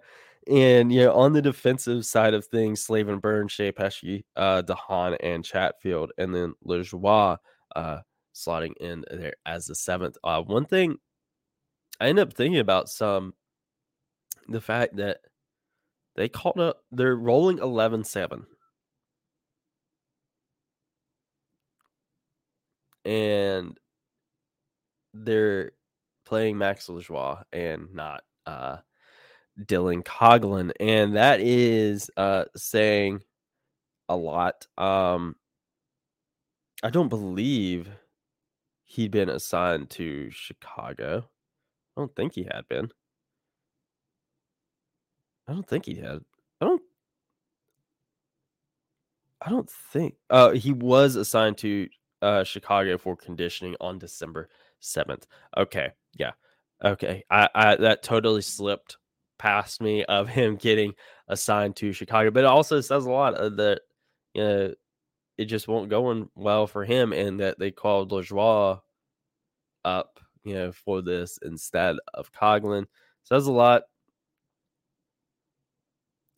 and 0.48 0.92
you 0.92 1.04
know, 1.04 1.14
on 1.14 1.32
the 1.32 1.42
defensive 1.42 2.04
side 2.04 2.34
of 2.34 2.46
things, 2.46 2.82
Slavin 2.82 3.18
Burn, 3.18 3.48
Skjei 3.48 3.74
Pesce, 3.74 4.24
uh, 4.36 4.62
DeHaan, 4.62 5.16
and 5.22 5.44
Chatfield, 5.44 6.12
and 6.18 6.34
then 6.34 6.54
Lajoie 6.66 7.36
uh, 7.76 7.98
slotting 8.34 8.72
in 8.80 9.04
there 9.10 9.34
as 9.46 9.66
the 9.66 9.74
seventh. 9.74 10.16
Uh, 10.24 10.42
one 10.42 10.64
thing 10.64 10.96
I 12.00 12.08
end 12.08 12.18
up 12.18 12.32
thinking 12.32 12.58
about 12.58 12.88
some 12.88 13.34
the 14.48 14.60
fact 14.60 14.96
that 14.96 15.18
they 16.16 16.28
called 16.28 16.58
up 16.58 16.82
they're 16.90 17.16
rolling 17.16 17.58
11-7 17.58 18.44
and 23.04 23.78
they're 25.14 25.72
playing 26.32 26.56
Max 26.56 26.86
Lajoie 26.86 27.42
and 27.52 27.94
not 27.94 28.24
uh 28.46 28.78
Dylan 29.60 30.02
Coghlan, 30.02 30.72
and 30.80 31.14
that 31.14 31.40
is 31.40 32.10
uh, 32.16 32.46
saying 32.56 33.20
a 34.08 34.16
lot. 34.16 34.66
Um, 34.78 35.36
I 36.82 36.88
don't 36.88 37.10
believe 37.10 37.90
he'd 38.84 39.10
been 39.10 39.28
assigned 39.28 39.90
to 39.90 40.30
Chicago. 40.30 41.28
I 41.98 42.00
don't 42.00 42.16
think 42.16 42.32
he 42.34 42.44
had 42.44 42.66
been. 42.66 42.88
I 45.46 45.52
don't 45.52 45.68
think 45.68 45.84
he 45.84 45.96
had. 45.96 46.20
I 46.62 46.64
don't. 46.64 46.82
I 49.42 49.50
don't 49.50 49.68
think. 49.92 50.14
Uh, 50.30 50.52
he 50.52 50.72
was 50.72 51.14
assigned 51.16 51.58
to 51.58 51.90
uh, 52.22 52.44
Chicago 52.44 52.96
for 52.96 53.16
conditioning 53.16 53.76
on 53.82 53.98
December 53.98 54.48
seventh. 54.82 55.26
Okay, 55.56 55.90
yeah, 56.18 56.32
okay. 56.84 57.24
I, 57.30 57.48
I 57.54 57.76
that 57.76 58.02
totally 58.02 58.42
slipped 58.42 58.98
past 59.38 59.80
me 59.80 60.04
of 60.04 60.28
him 60.28 60.56
getting 60.56 60.94
assigned 61.28 61.76
to 61.76 61.92
Chicago, 61.92 62.30
but 62.30 62.44
it 62.44 62.46
also 62.46 62.80
says 62.80 63.06
a 63.06 63.10
lot 63.10 63.34
that 63.34 63.80
you 64.34 64.42
know 64.42 64.74
it 65.38 65.46
just 65.46 65.68
won't 65.68 65.90
going 65.90 66.28
well 66.34 66.66
for 66.66 66.84
him, 66.84 67.12
and 67.12 67.40
that 67.40 67.58
they 67.58 67.70
called 67.70 68.12
Lajoie 68.12 68.80
up, 69.84 70.20
you 70.44 70.54
know, 70.54 70.72
for 70.72 71.02
this 71.02 71.38
instead 71.42 71.96
of 72.14 72.32
Coghlan. 72.32 72.86
Says 73.24 73.46
a 73.46 73.52
lot. 73.52 73.82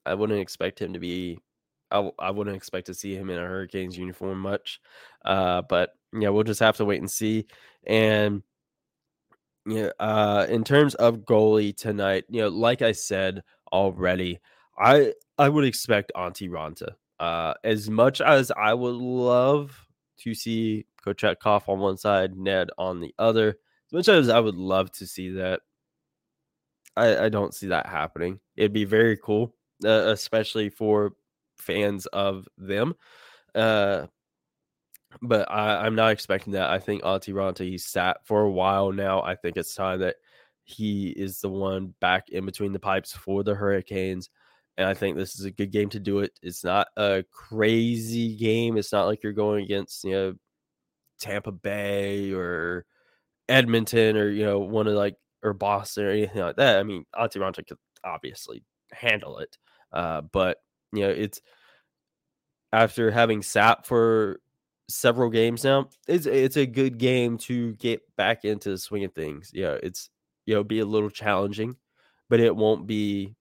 I 0.07 0.15
wouldn't 0.15 0.41
expect 0.41 0.81
him 0.81 0.93
to 0.93 0.99
be. 0.99 1.39
I, 1.91 2.11
I 2.19 2.31
wouldn't 2.31 2.57
expect 2.57 2.87
to 2.87 2.95
see 2.95 3.15
him 3.15 3.31
in 3.31 3.39
a 3.39 3.43
Hurricanes 3.47 3.97
uniform 3.97 4.41
much, 4.41 4.81
uh, 5.25 5.63
but 5.63 5.91
yeah, 6.13 6.29
we'll 6.29 6.43
just 6.45 6.61
have 6.61 6.77
to 6.79 6.85
wait 6.85 7.01
and 7.01 7.11
see. 7.11 7.47
And 7.87 8.43
yeah, 9.67 9.91
uh, 9.99 10.47
in 10.49 10.65
terms 10.65 10.95
of 10.97 11.19
goalie 11.21 11.77
tonight, 11.77 12.25
you 12.29 12.43
know, 12.43 12.49
like 12.49 12.83
I 12.83 12.93
said 12.93 13.43
already, 13.73 14.41
I 14.79 15.13
I 15.39 15.49
would 15.49 15.65
expect 15.65 16.13
Antti 16.17 16.49
Raanta. 16.49 16.95
Uh, 17.19 17.55
as 17.65 17.89
much 17.89 18.21
as 18.21 18.53
I 18.57 18.75
would 18.75 18.97
love 18.97 19.87
to 20.19 20.35
see 20.35 20.87
Kochetkov 21.05 21.69
on 21.69 21.79
one 21.79 21.97
side, 21.97 22.37
Ned 22.37 22.69
on 22.79 23.01
the 23.01 23.15
other, 23.19 23.49
as 23.49 23.93
much 23.93 24.09
as 24.09 24.29
I 24.29 24.41
would 24.41 24.57
love 24.57 24.91
to 24.93 25.07
see 25.07 25.31
that, 25.31 25.61
I, 26.97 27.25
I 27.25 27.29
don't 27.29 27.55
see 27.55 27.69
that 27.69 27.87
happening. 27.87 28.41
It'd 28.57 28.73
be 28.73 28.85
very 28.85 29.17
cool, 29.17 29.55
uh, 29.85 30.09
especially 30.09 30.71
for 30.71 31.13
fans 31.59 32.07
of 32.07 32.47
them. 32.59 32.95
Uh, 33.55 34.07
but 35.23 35.51
I, 35.51 35.87
am 35.87 35.95
not 35.95 36.13
expecting 36.13 36.53
that. 36.55 36.71
I 36.71 36.79
think 36.79 37.03
Antti 37.03 37.33
Raanta, 37.33 37.61
he's 37.61 37.85
sat 37.85 38.19
for 38.25 38.43
a 38.43 38.51
while 38.51 38.93
now. 38.93 39.23
I 39.23 39.35
think 39.35 39.57
it's 39.57 39.75
time 39.75 40.01
that 40.01 40.17
he 40.65 41.09
is 41.11 41.41
the 41.41 41.49
one 41.49 41.95
back 42.01 42.31
in 42.31 42.47
between 42.47 42.73
the 42.73 42.79
pipes 42.79 43.13
for 43.13 43.43
the 43.43 43.55
Hurricanes. 43.55 44.31
And 44.77 44.89
I 44.89 44.95
think 44.95 45.17
this 45.17 45.39
is 45.39 45.45
a 45.45 45.51
good 45.51 45.71
game 45.71 45.89
to 45.91 46.01
do 46.01 46.21
it. 46.21 46.33
It's 46.43 46.65
not 46.65 46.89
a 46.97 47.25
crazy 47.31 48.37
game. 48.37 48.77
It's 48.77 48.93
not 48.93 49.07
like 49.07 49.23
you're 49.23 49.33
going 49.33 49.65
against, 49.65 50.03
you 50.05 50.13
know, 50.13 50.35
Tampa 51.21 51.53
Bay 51.53 52.33
or 52.33 52.85
Edmonton 53.49 54.17
or, 54.17 54.31
you 54.31 54.45
know, 54.45 54.59
one 54.59 54.87
of 54.87 54.95
like, 54.95 55.17
or 55.43 55.53
Boston 55.53 56.07
or 56.07 56.11
anything 56.11 56.43
like 56.43 56.57
that. 56.57 56.79
I 56.79 56.83
mean, 56.83 57.05
Antti 57.15 57.37
Raanta 57.37 57.67
could 57.67 57.79
obviously 58.03 58.65
handle 58.91 59.39
it. 59.39 59.57
Uh, 59.93 60.23
but, 60.23 60.59
you 60.93 61.03
know, 61.03 61.11
it's 61.11 61.41
after 62.73 63.11
having 63.11 63.43
sat 63.43 63.87
for 63.87 64.41
several 64.95 65.31
games 65.31 65.65
now, 65.65 65.89
it's 66.09 66.27
it's 66.27 66.57
a 66.57 66.67
good 66.67 66.99
game 66.99 67.37
to 67.39 67.75
get 67.75 68.03
back 68.17 68.45
into 68.45 68.71
the 68.71 68.79
swing 68.79 69.05
of 69.05 69.13
things. 69.13 69.51
Yeah, 69.53 69.77
it's 69.83 70.11
you 70.47 70.55
know 70.55 70.65
be 70.65 70.81
a 70.81 70.87
little 70.87 71.11
challenging, 71.11 71.77
but 72.29 72.41
it 72.41 72.55
won't 72.55 72.87
be 72.87 73.35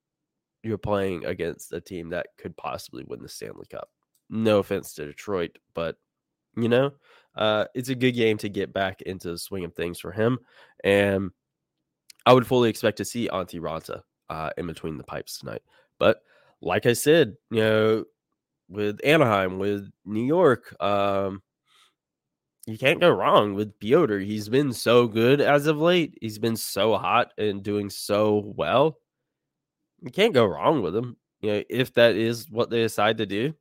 you're 0.63 0.77
playing 0.77 1.25
against 1.25 1.73
a 1.73 1.81
team 1.81 2.09
that 2.09 2.27
could 2.37 2.55
possibly 2.55 3.03
win 3.07 3.21
the 3.21 3.29
Stanley 3.29 3.67
Cup. 3.69 3.89
No 4.29 4.59
offense 4.59 4.93
to 4.95 5.05
Detroit, 5.05 5.57
but 5.73 5.97
you 6.55 6.69
know, 6.69 6.91
uh, 7.35 7.65
it's 7.75 7.89
a 7.89 7.95
good 7.95 8.13
game 8.13 8.37
to 8.39 8.49
get 8.49 8.73
back 8.73 9.01
into 9.01 9.31
the 9.31 9.37
swing 9.37 9.65
of 9.65 9.73
things 9.73 9.99
for 9.99 10.11
him, 10.11 10.39
and 10.83 11.31
I 12.25 12.33
would 12.33 12.47
fully 12.47 12.69
expect 12.69 12.97
to 12.97 13.05
see 13.05 13.29
Antti 13.29 13.59
Raanta 13.59 14.01
uh, 14.29 14.51
in 14.57 14.67
between 14.67 14.97
the 14.97 15.03
pipes 15.03 15.37
tonight. 15.37 15.61
But 15.99 16.21
like 16.61 16.85
I 16.85 16.93
said, 16.93 17.35
you 17.51 17.59
know, 17.59 18.05
with 18.73 18.99
Anaheim, 19.03 19.59
with 19.59 19.89
New 20.03 20.25
York. 20.25 20.75
Um, 20.81 21.41
you 22.65 22.77
can't 22.77 22.99
go 22.99 23.09
wrong 23.09 23.53
with 23.53 23.77
Piotr. 23.79 24.19
He's 24.19 24.49
been 24.49 24.73
so 24.73 25.07
good 25.07 25.41
as 25.41 25.67
of 25.67 25.77
late. 25.77 26.17
He's 26.21 26.39
been 26.39 26.55
so 26.55 26.97
hot 26.97 27.31
and 27.37 27.61
doing 27.61 27.89
so 27.89 28.53
well. 28.55 28.97
You 30.01 30.11
can't 30.11 30.33
go 30.33 30.45
wrong 30.45 30.81
with 30.81 30.95
him. 30.95 31.17
You 31.41 31.51
know, 31.51 31.63
if 31.69 31.93
that 31.95 32.15
is 32.15 32.49
what 32.49 32.69
they 32.69 32.81
decide 32.81 33.17
to 33.17 33.25
do. 33.25 33.53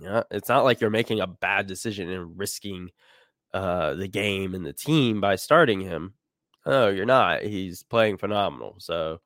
Yeah, 0.00 0.24
it's 0.30 0.48
not 0.48 0.64
like 0.64 0.80
you're 0.80 0.90
making 0.90 1.20
a 1.20 1.26
bad 1.26 1.66
decision 1.66 2.10
and 2.10 2.38
risking 2.38 2.90
uh, 3.52 3.94
the 3.94 4.08
game 4.08 4.54
and 4.54 4.66
the 4.66 4.72
team 4.72 5.20
by 5.20 5.36
starting 5.36 5.80
him. 5.80 6.14
No, 6.66 6.88
you're 6.88 7.06
not. 7.06 7.42
He's 7.42 7.82
playing 7.82 8.18
phenomenal. 8.18 8.76
So 8.78 9.20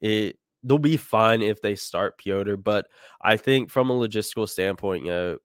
it 0.00 0.38
they'll 0.64 0.78
be 0.78 0.96
fine 0.96 1.42
if 1.42 1.60
they 1.60 1.76
start 1.76 2.18
Piotr. 2.18 2.56
But 2.56 2.86
I 3.20 3.36
think 3.36 3.70
from 3.70 3.90
a 3.90 3.94
logistical 3.94 4.48
standpoint, 4.48 5.04
you 5.04 5.10
know, 5.10 5.38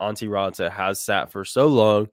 Antti 0.00 0.28
Raanta 0.28 0.70
has 0.70 1.00
sat 1.00 1.30
for 1.30 1.44
so 1.44 1.66
long, 1.66 2.08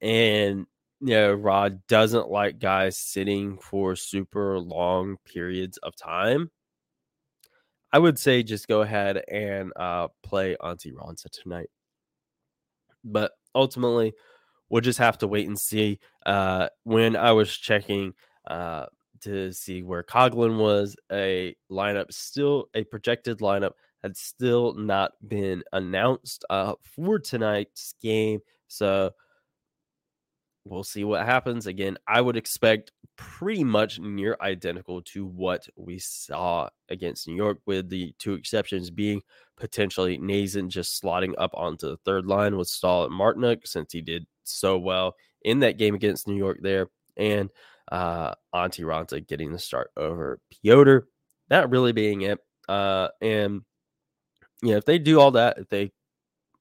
and 0.00 0.66
you 1.00 1.14
know, 1.14 1.32
Rod 1.32 1.86
doesn't 1.88 2.30
like 2.30 2.58
guys 2.58 2.96
sitting 2.96 3.58
for 3.58 3.96
super 3.96 4.58
long 4.58 5.16
periods 5.24 5.78
of 5.78 5.96
time. 5.96 6.50
I 7.92 7.98
would 7.98 8.18
say 8.18 8.42
just 8.42 8.68
go 8.68 8.82
ahead 8.82 9.22
and 9.30 9.72
uh, 9.76 10.08
play 10.22 10.56
Antti 10.60 10.92
Raanta 10.92 11.30
tonight. 11.30 11.68
But 13.04 13.32
ultimately, 13.54 14.14
we'll 14.68 14.80
just 14.80 14.98
have 14.98 15.18
to 15.18 15.28
wait 15.28 15.46
and 15.46 15.58
see. 15.58 16.00
Uh, 16.24 16.68
when 16.84 17.16
I 17.16 17.32
was 17.32 17.54
checking 17.54 18.14
uh, 18.46 18.86
to 19.24 19.52
see 19.52 19.82
where 19.82 20.02
Coghlan 20.02 20.58
was. 20.58 20.96
A 21.12 21.54
lineup, 21.70 22.12
still 22.12 22.68
a 22.74 22.84
projected 22.84 23.38
lineup, 23.40 23.72
had 24.02 24.16
still 24.16 24.74
not 24.74 25.12
been 25.26 25.62
announced 25.72 26.44
uh, 26.48 26.74
for 26.82 27.18
tonight's 27.18 27.94
game. 28.00 28.40
So 28.68 29.10
we'll 30.64 30.84
see 30.84 31.04
what 31.04 31.26
happens. 31.26 31.66
Again, 31.66 31.98
I 32.06 32.20
would 32.20 32.36
expect 32.36 32.92
pretty 33.16 33.64
much 33.64 34.00
near 34.00 34.36
identical 34.40 35.02
to 35.02 35.26
what 35.26 35.68
we 35.76 35.98
saw 35.98 36.68
against 36.88 37.28
New 37.28 37.36
York, 37.36 37.58
with 37.66 37.88
the 37.88 38.14
two 38.18 38.34
exceptions 38.34 38.90
being 38.90 39.20
potentially 39.56 40.18
Noesen 40.18 40.68
just 40.68 41.00
slotting 41.00 41.34
up 41.38 41.52
onto 41.54 41.88
the 41.88 41.98
third 41.98 42.26
line 42.26 42.56
with 42.56 42.68
Staal 42.68 43.04
and 43.04 43.12
Martinook 43.12 43.66
since 43.66 43.92
he 43.92 44.00
did 44.00 44.26
so 44.42 44.78
well 44.78 45.14
in 45.42 45.60
that 45.60 45.78
game 45.78 45.94
against 45.94 46.26
New 46.26 46.36
York 46.36 46.58
there, 46.62 46.88
and 47.16 47.50
uh, 47.90 48.34
Antti 48.54 48.84
Raanta 48.84 49.26
getting 49.26 49.52
the 49.52 49.58
start 49.58 49.90
over 49.96 50.40
Piotr. 50.50 50.98
That 51.48 51.70
really 51.70 51.92
being 51.92 52.22
it. 52.22 52.38
Uh, 52.68 53.08
and 53.20 53.62
you 54.62 54.70
know, 54.70 54.76
if 54.76 54.84
they 54.84 54.98
do 54.98 55.20
all 55.20 55.32
that, 55.32 55.58
if 55.58 55.68
they 55.68 55.92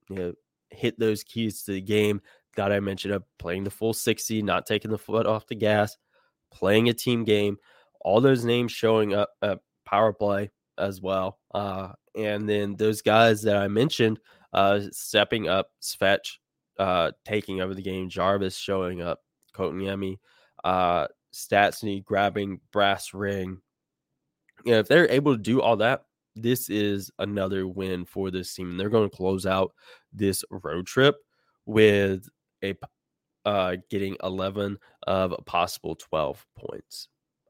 you 0.09 0.15
know 0.15 0.33
hit 0.69 0.99
those 0.99 1.23
keys 1.23 1.63
to 1.63 1.71
the 1.71 1.81
game 1.81 2.21
that 2.55 2.71
I 2.71 2.79
mentioned 2.79 3.13
of 3.13 3.23
playing 3.39 3.63
the 3.63 3.69
full 3.71 3.93
60, 3.93 4.41
not 4.41 4.65
taking 4.65 4.91
the 4.91 4.97
foot 4.97 5.25
off 5.25 5.47
the 5.47 5.55
gas, 5.55 5.97
playing 6.51 6.89
a 6.89 6.93
team 6.93 7.23
game, 7.23 7.57
all 8.01 8.21
those 8.21 8.45
names 8.45 8.71
showing 8.71 9.13
up 9.13 9.29
at 9.41 9.59
power 9.86 10.13
play 10.13 10.51
as 10.77 11.01
well. 11.01 11.39
Uh, 11.53 11.89
and 12.15 12.47
then 12.47 12.75
those 12.75 13.01
guys 13.01 13.41
that 13.43 13.57
I 13.57 13.67
mentioned 13.67 14.19
uh, 14.51 14.81
stepping 14.91 15.47
up, 15.47 15.69
Svetch 15.81 16.38
uh, 16.77 17.12
taking 17.25 17.62
over 17.62 17.73
the 17.73 17.81
game, 17.81 18.09
Jarvis 18.09 18.57
showing 18.57 19.01
up, 19.01 19.19
Kotkaniemi, 19.55 20.17
uh, 20.63 21.08
Stastny 21.34 22.04
grabbing 22.04 22.60
brass 22.71 23.13
ring. 23.13 23.60
You 24.65 24.73
know, 24.73 24.80
if 24.80 24.88
they're 24.88 25.10
able 25.10 25.36
to 25.36 25.41
do 25.41 25.62
all 25.62 25.78
that, 25.78 26.04
this 26.36 26.69
is 26.69 27.12
another 27.19 27.67
win 27.67 28.06
for 28.06 28.32
this 28.32 28.54
team. 28.54 28.78
They're 28.78 28.89
going 28.89 29.10
to 29.10 29.15
close 29.15 29.45
out 29.45 29.73
this 30.12 30.43
road 30.49 30.88
trip 30.88 31.15
with 31.65 32.28
a 32.63 32.76
uh, 33.45 33.76
getting 33.89 34.15
11 34.23 34.78
of 35.06 35.36
possible 35.45 35.95
12 35.95 36.45
points. 36.58 37.10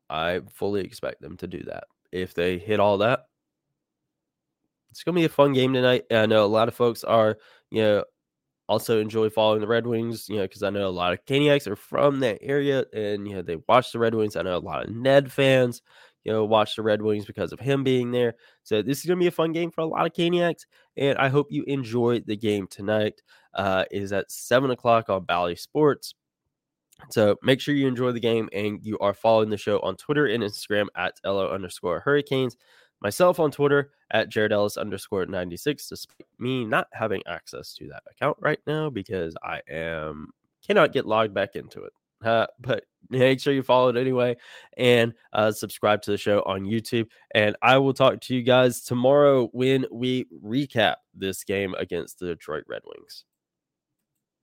I 0.10 0.42
fully 0.50 0.82
expect 0.82 1.22
them 1.22 1.38
to 1.38 1.48
do 1.48 1.64
that. 1.64 1.86
If 2.12 2.34
they 2.34 2.58
hit 2.58 2.80
all 2.80 3.00
that, 3.00 3.28
it's 4.92 5.04
going 5.04 5.16
to 5.16 5.22
be 5.22 5.26
a 5.26 5.30
fun 5.30 5.54
game 5.54 5.74
tonight. 5.74 6.06
I 6.12 6.26
know 6.26 6.46
a 6.46 6.48
lot 6.48 6.68
of 6.68 6.76
folks 6.76 7.04
are, 7.04 7.38
you 7.72 7.82
know, 7.82 8.04
also 8.70 9.00
enjoy 9.00 9.30
following 9.30 9.62
the 9.62 9.68
Red 9.68 9.86
Wings, 9.86 10.30
you 10.30 10.38
know, 10.38 10.44
because 10.44 10.64
I 10.64 10.70
know 10.70 10.88
a 10.88 10.90
lot 10.90 11.14
of 11.14 11.26
Caniacs 11.26 11.68
are 11.68 11.76
from 11.76 12.20
that 12.22 12.40
area 12.42 12.86
and, 12.94 13.28
you 13.28 13.36
know, 13.36 13.42
they 13.42 13.58
watch 13.68 13.92
the 13.92 14.00
Red 14.00 14.16
Wings. 14.16 14.36
I 14.36 14.42
know 14.42 14.58
a 14.58 14.60
lot 14.60 14.84
of 14.84 14.96
Ned 14.96 15.32
fans, 15.32 15.82
you 16.24 16.32
know, 16.32 16.46
watch 16.46 16.76
the 16.76 16.82
Red 16.82 17.02
Wings 17.02 17.26
because 17.26 17.52
of 17.52 17.60
him 17.60 17.84
being 17.84 18.12
there. 18.12 18.36
So 18.64 18.82
this 18.82 19.00
is 19.00 19.06
going 19.06 19.20
to 19.20 19.24
be 19.24 19.28
a 19.28 19.32
fun 19.32 19.52
game 19.52 19.72
for 19.72 19.82
a 19.82 19.86
lot 19.86 20.06
of 20.06 20.14
Caniacs. 20.14 20.66
And 20.96 21.18
I 21.18 21.28
hope 21.28 21.48
you 21.50 21.64
enjoy 21.68 22.22
the 22.22 22.38
game 22.38 22.68
tonight. 22.68 23.22
Uh, 23.54 23.86
is 23.92 24.12
at 24.12 24.32
7 24.32 24.72
o'clock 24.72 25.10
on 25.10 25.26
Bally 25.26 25.56
Sports. 25.56 26.16
So 27.10 27.36
make 27.44 27.60
sure 27.60 27.76
you 27.76 27.88
enjoy 27.88 28.12
the 28.12 28.20
game 28.20 28.50
and 28.54 28.80
you 28.84 28.98
are 29.00 29.14
following 29.14 29.50
the 29.50 29.58
show 29.58 29.80
on 29.80 29.96
Twitter 29.96 30.26
and 30.26 30.44
Instagram 30.44 30.88
at 30.96 31.14
LO 31.26 31.50
underscore 31.50 32.00
Hurricanes. 32.00 32.56
Myself 33.04 33.38
on 33.40 33.52
Twitter 33.52 33.92
at 34.12 34.30
Jared 34.30 34.54
Ellis 34.54 34.78
underscore 34.78 35.26
96, 35.26 35.90
despite 35.90 36.26
me 36.40 36.64
not 36.64 36.88
having 36.94 37.22
access 37.28 37.74
to 37.74 37.88
that 37.90 38.04
account 38.10 38.38
right 38.40 38.60
now 38.66 38.90
because 38.90 39.36
I 39.44 39.62
am 39.70 40.30
cannot 40.66 40.94
get 40.94 41.06
logged 41.06 41.34
back 41.34 41.58
into 41.58 41.84
it. 41.84 41.94
Uh, 42.24 42.48
but 42.62 42.86
make 43.10 43.42
sure 43.42 43.54
you 43.54 43.62
follow 43.62 43.90
it 43.90 43.98
anyway 43.98 44.36
and 44.78 45.14
uh, 45.34 45.52
subscribe 45.52 46.02
to 46.04 46.12
the 46.12 46.18
show 46.18 46.42
on 46.46 46.62
YouTube. 46.62 47.08
And 47.36 47.58
I 47.62 47.78
will 47.78 47.94
talk 47.94 48.22
to 48.22 48.36
you 48.36 48.42
guys 48.42 48.82
tomorrow 48.82 49.50
when 49.52 49.86
we 49.92 50.26
recap 50.42 50.96
this 51.14 51.44
game 51.44 51.76
against 51.78 52.20
the 52.20 52.28
Detroit 52.28 52.64
Red 52.70 52.84
Wings. 52.86 53.26